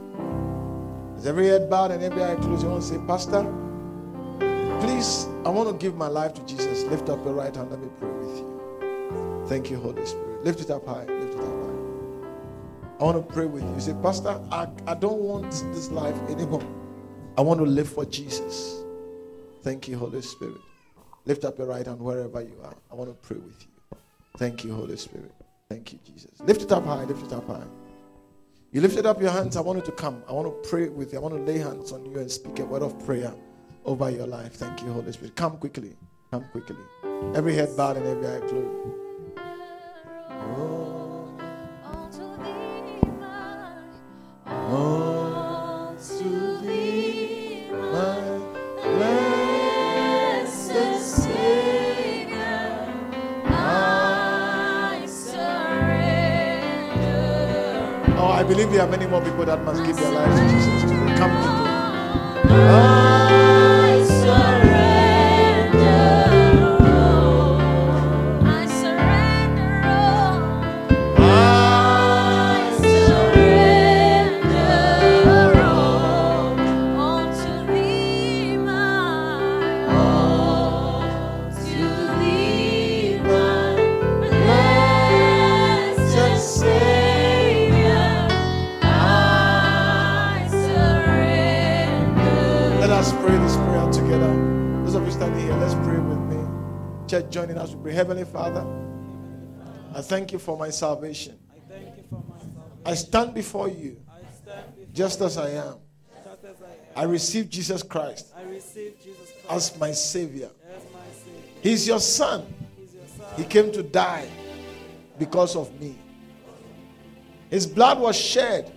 [1.17, 3.43] As every head bowed and every eye closed, you want to say, Pastor,
[4.81, 6.83] please, I want to give my life to Jesus.
[6.85, 7.71] Lift up your right hand.
[7.71, 9.45] Let me pray with you.
[9.47, 10.45] Thank you, Holy Spirit.
[10.45, 11.05] Lift it up high.
[11.05, 11.73] Lift it up high.
[13.01, 13.75] I want to pray with you.
[13.75, 16.67] You say, Pastor, I, I don't want this life anymore.
[17.37, 18.83] I want to live for Jesus.
[19.63, 20.61] Thank you, Holy Spirit.
[21.25, 22.77] Lift up your right hand wherever you are.
[22.91, 23.99] I want to pray with you.
[24.39, 25.33] Thank you, Holy Spirit.
[25.73, 26.31] Thank you, Jesus.
[26.41, 27.05] Lift it up high.
[27.05, 27.65] Lift it up high.
[28.73, 29.57] You lifted up your hands.
[29.57, 30.23] I want you to come.
[30.29, 31.19] I want to pray with you.
[31.19, 33.33] I want to lay hands on you and speak a word of prayer
[33.87, 34.55] over your life.
[34.55, 35.35] Thank you, Holy Spirit.
[35.35, 35.97] Come quickly.
[36.31, 36.77] Come quickly.
[37.35, 38.69] Every head bowed and every eye closed.
[40.31, 40.82] Oh,
[58.43, 61.17] I believe there are many more people that must give their lives to Jesus today.
[61.17, 61.31] Come.
[62.51, 63.02] I
[97.13, 97.93] Church, joining us, we pray.
[97.93, 98.67] Heavenly Father,
[99.95, 101.39] I thank you for my salvation.
[101.55, 102.91] I thank you for my.
[102.91, 104.01] I stand before you
[104.95, 105.75] just as I am.
[106.97, 110.49] I receive Jesus Christ I receive Jesus as my Savior.
[110.75, 111.51] as my Savior.
[111.61, 112.47] He's your Son.
[112.79, 113.27] He's your Son.
[113.37, 114.27] He came to die
[115.19, 115.99] because of me.
[117.51, 118.73] His blood was shed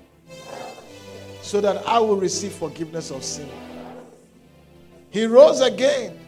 [1.41, 3.47] so that I will receive forgiveness of sin.
[5.09, 6.19] He rose again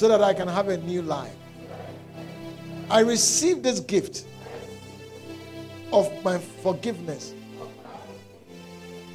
[0.00, 1.36] so that I can have a new life.
[2.88, 4.24] I receive this gift
[5.92, 7.34] of my forgiveness.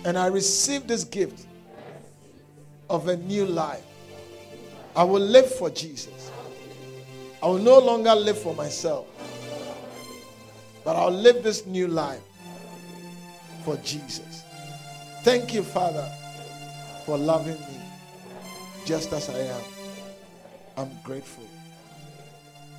[0.06, 1.48] And I receive this gift
[2.88, 3.84] of a new life.
[4.96, 6.30] I will live for Jesus.
[7.42, 9.08] I will no longer live for myself,
[10.84, 12.22] but I'll live this new life
[13.64, 14.44] for Jesus.
[15.24, 16.08] Thank you, Father,
[17.08, 17.80] for loving me
[18.86, 19.75] just as I am.
[20.78, 21.48] I'm grateful.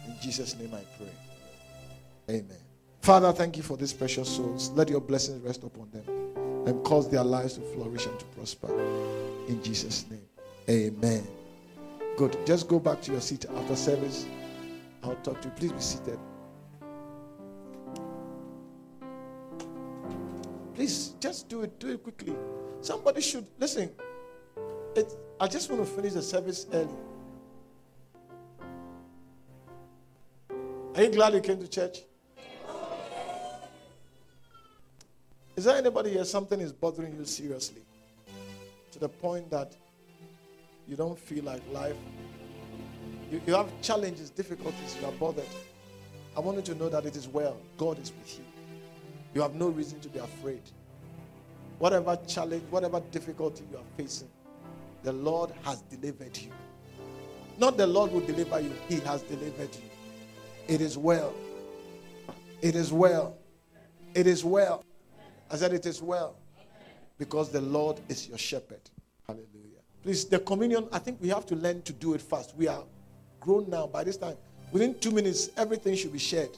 [0.06, 2.36] In Jesus' name I pray.
[2.36, 2.58] Amen.
[3.00, 4.70] Father, thank you for these precious souls.
[4.70, 6.04] Let your blessings rest upon them
[6.66, 8.68] and cause their lives to flourish and to prosper.
[9.48, 10.26] In Jesus' name.
[10.68, 11.26] Amen.
[12.16, 12.36] Good.
[12.44, 14.26] Just go back to your seat after service.
[15.02, 15.54] I'll talk to you.
[15.54, 16.18] Please be seated.
[20.74, 21.78] Please just do it.
[21.78, 22.34] Do it quickly.
[22.80, 23.90] Somebody should listen.
[24.96, 26.88] It, I just want to finish the service early.
[30.96, 31.98] Are you glad you came to church?
[35.54, 37.82] Is there anybody here something is bothering you seriously
[38.92, 39.76] to the point that
[40.88, 41.96] you don't feel like life?
[43.30, 45.44] You, you have challenges, difficulties, you are bothered.
[46.34, 47.58] I want you to know that it is well.
[47.76, 48.44] God is with you.
[49.34, 50.62] You have no reason to be afraid.
[51.78, 54.30] Whatever challenge, whatever difficulty you are facing,
[55.02, 56.52] the Lord has delivered you.
[57.58, 59.95] Not the Lord will deliver you, He has delivered you.
[60.68, 61.32] It is well.
[62.60, 63.38] It is well.
[64.14, 64.84] It is well.
[65.50, 66.36] I said it is well.
[67.18, 68.80] Because the Lord is your shepherd.
[69.26, 69.80] Hallelujah.
[70.02, 72.54] Please, the communion, I think we have to learn to do it fast.
[72.56, 72.82] We are
[73.40, 73.86] grown now.
[73.86, 74.36] By this time,
[74.72, 76.50] within two minutes, everything should be shared.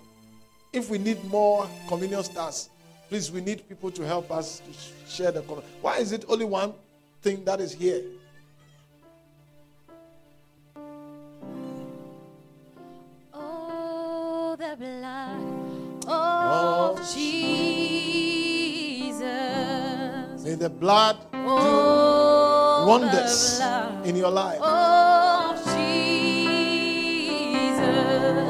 [0.72, 2.70] If we need more communion stars,
[3.08, 5.70] please, we need people to help us to share the communion.
[5.80, 6.72] Why is it only one
[7.22, 8.02] thing that is here?
[14.68, 15.40] The blood
[16.08, 19.22] of Jesus.
[20.44, 24.60] May the blood Oh, do wonders blood in your life.
[24.60, 25.78] of Jesus.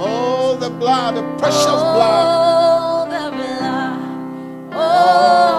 [0.01, 2.27] Oh, the blood, the precious blood.
[2.27, 3.99] Oh, the blood
[4.75, 5.58] of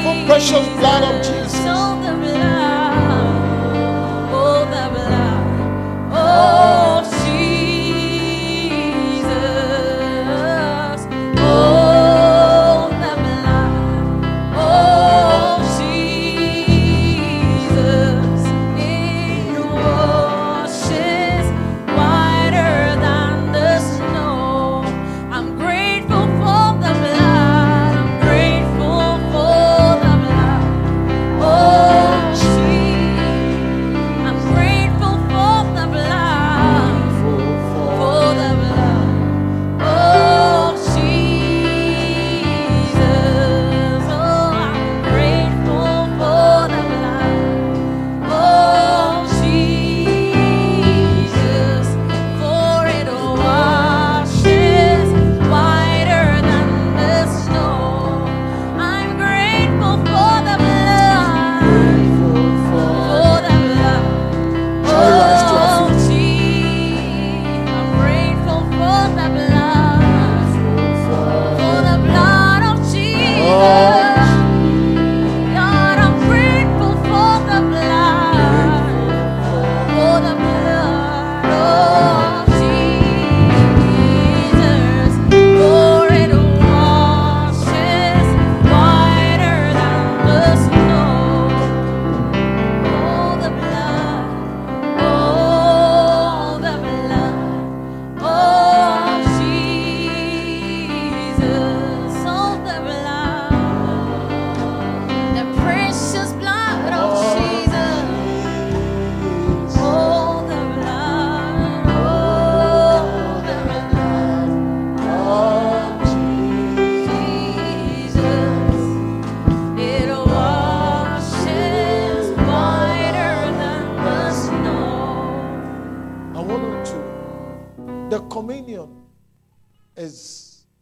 [0.00, 1.19] The wonderful, precious blood of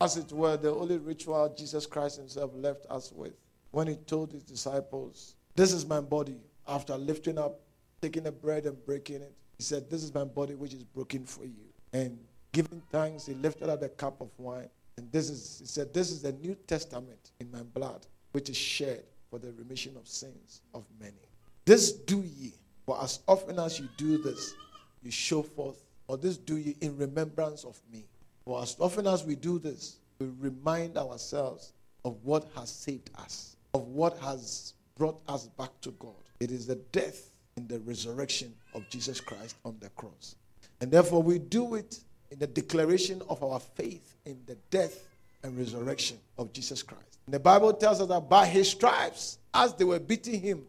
[0.08, 3.34] as it were, the only ritual Jesus Christ Himself left us with
[3.72, 6.40] when He told His disciples, This is my body.
[6.66, 7.60] After lifting up,
[8.00, 11.26] taking the bread and breaking it, He said, This is my body which is broken
[11.26, 11.66] for you.
[11.92, 12.18] And
[12.52, 14.70] giving thanks, He lifted up the cup of wine.
[14.96, 18.56] And this is, He said, This is the New Testament in my blood, which is
[18.56, 21.28] shed for the remission of sins of many.
[21.66, 22.54] This do ye,
[22.86, 24.54] for as often as you do this,
[25.02, 28.06] you show forth, or this do ye in remembrance of me.
[28.48, 31.72] For as often as we do this, we remind ourselves
[32.04, 36.14] of what has saved us, of what has brought us back to God.
[36.40, 40.34] It is the death and the resurrection of Jesus Christ on the cross.
[40.80, 42.00] And therefore, we do it
[42.30, 45.06] in the declaration of our faith in the death
[45.42, 47.18] and resurrection of Jesus Christ.
[47.26, 50.64] And the Bible tells us that by his stripes, as they were beating him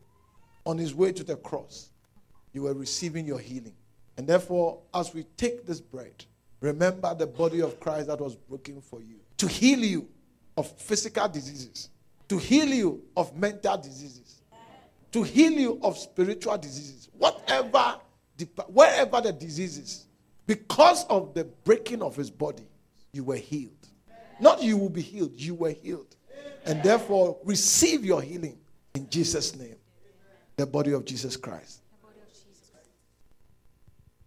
[0.66, 1.90] on his way to the cross,
[2.54, 3.76] you were receiving your healing.
[4.18, 6.26] And therefore, as we take this bread,
[6.62, 10.08] remember the body of Christ that was broken for you to heal you
[10.56, 11.90] of physical diseases,
[12.28, 14.42] to heal you of mental diseases,
[15.12, 17.96] to heal you of spiritual diseases, whatever,
[18.68, 20.06] wherever the diseases,
[20.46, 22.68] because of the breaking of his body,
[23.14, 23.72] you were healed.
[24.40, 26.16] Not you will be healed, you were healed.
[26.66, 28.58] And therefore, receive your healing
[28.94, 29.76] in Jesus' name.
[30.58, 31.82] The body of Jesus Christ.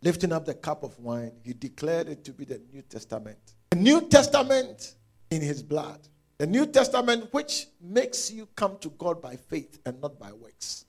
[0.02, 3.39] Lifting up the cup of wine, he declared it to be the New Testament.
[3.70, 4.94] The New Testament
[5.32, 5.98] in his blood.
[6.36, 10.84] The New Testament, which makes you come to God by faith and not by works.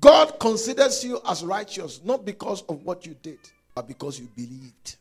[0.00, 3.38] God considers you as righteous not because of what you did,
[3.74, 4.96] but because you believed.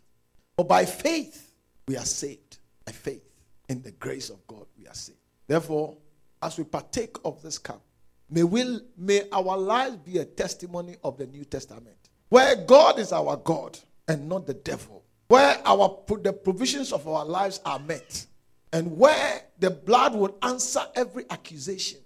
[0.58, 1.54] But by faith,
[1.88, 2.58] we are saved.
[2.86, 3.24] By faith,
[3.70, 5.20] in the grace of God, we are saved.
[5.48, 5.96] Therefore,
[6.42, 7.82] as we partake of this cup,
[8.30, 13.12] may, we, may our lives be a testimony of the New Testament, where God is
[13.12, 13.78] our God
[14.08, 18.26] and not the devil, where our the provisions of our lives are met,
[18.74, 22.00] and where the blood will answer every accusation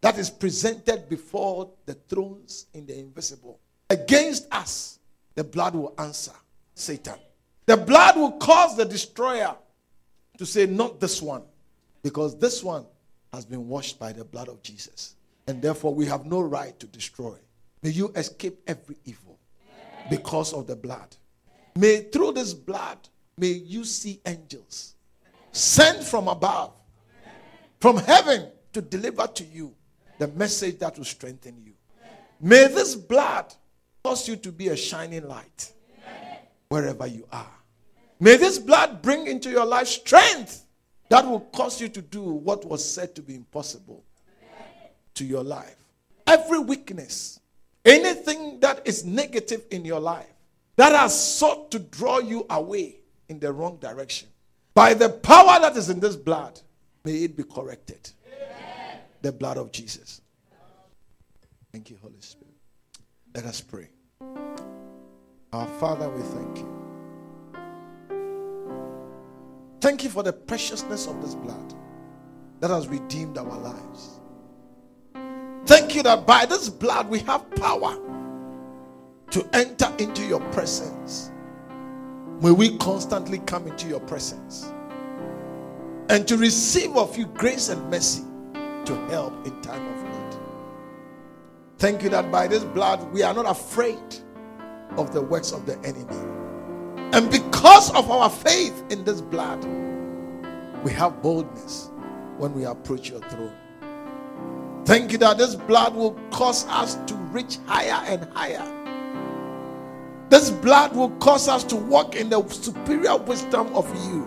[0.00, 4.98] that is presented before the thrones in the invisible against us.
[5.34, 6.32] The blood will answer
[6.74, 7.14] Satan.
[7.66, 9.54] The blood will cause the destroyer
[10.38, 11.42] to say, Not this one,
[12.02, 12.84] because this one
[13.32, 15.14] has been washed by the blood of Jesus.
[15.46, 17.36] And therefore, we have no right to destroy.
[17.82, 19.38] May you escape every evil
[20.10, 21.16] because of the blood.
[21.76, 22.98] May through this blood,
[23.36, 24.94] may you see angels
[25.52, 26.72] sent from above,
[27.80, 29.74] from heaven, to deliver to you
[30.18, 31.72] the message that will strengthen you.
[32.40, 33.54] May this blood
[34.02, 35.72] cause you to be a shining light
[36.68, 37.52] wherever you are.
[38.18, 40.64] May this blood bring into your life strength
[41.08, 44.02] that will cause you to do what was said to be impossible
[45.14, 45.76] to your life.
[46.26, 47.40] Every weakness,
[47.84, 50.32] anything that is negative in your life,
[50.76, 54.28] that has sought to draw you away in the wrong direction,
[54.74, 56.60] by the power that is in this blood,
[57.04, 58.10] may it be corrected.
[58.26, 58.98] Amen.
[59.20, 60.20] The blood of Jesus.
[61.72, 62.54] Thank you, Holy Spirit.
[63.34, 63.88] Let us pray.
[65.52, 66.68] Our Father, we thank you.
[69.80, 71.74] Thank you for the preciousness of this blood
[72.60, 74.20] that has redeemed our lives.
[75.66, 77.98] Thank you that by this blood we have power
[79.30, 81.31] to enter into your presence.
[82.42, 84.72] May we constantly come into your presence
[86.08, 88.24] and to receive of you grace and mercy
[88.84, 90.40] to help in time of need.
[91.78, 94.16] Thank you that by this blood we are not afraid
[94.96, 96.16] of the works of the enemy.
[97.12, 99.64] And because of our faith in this blood,
[100.82, 101.90] we have boldness
[102.38, 103.52] when we approach your throne.
[104.84, 108.81] Thank you that this blood will cause us to reach higher and higher.
[110.32, 114.26] This blood will cause us to walk in the superior wisdom of you.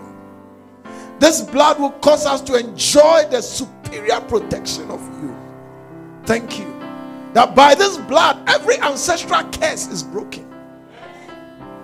[1.18, 5.36] This blood will cause us to enjoy the superior protection of you.
[6.22, 6.72] Thank you
[7.32, 10.48] that by this blood, every ancestral curse is broken.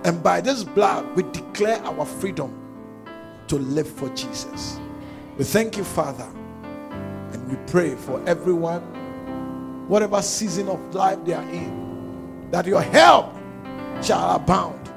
[0.05, 2.57] And by this blood, we declare our freedom
[3.49, 4.79] to live for Jesus.
[5.37, 6.29] We thank you, Father,
[7.33, 8.83] and we pray for everyone,
[9.89, 13.42] whatever season of life they are in, that your help
[14.03, 14.91] shall abound.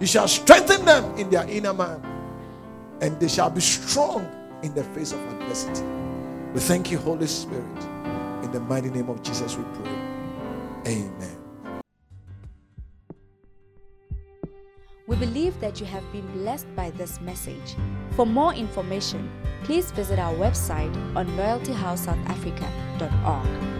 [0.00, 2.02] You shall strengthen them in their inner man,
[3.00, 4.30] and they shall be strong
[4.62, 5.84] in the face of adversity.
[6.52, 7.64] We thank you, Holy Spirit.
[8.42, 9.90] In the mighty name of Jesus, we pray.
[10.86, 11.36] Amen.
[15.06, 17.76] We believe that you have been blessed by this message.
[18.12, 19.30] For more information,
[19.62, 23.75] please visit our website on loyaltyhousesouthafrica.org.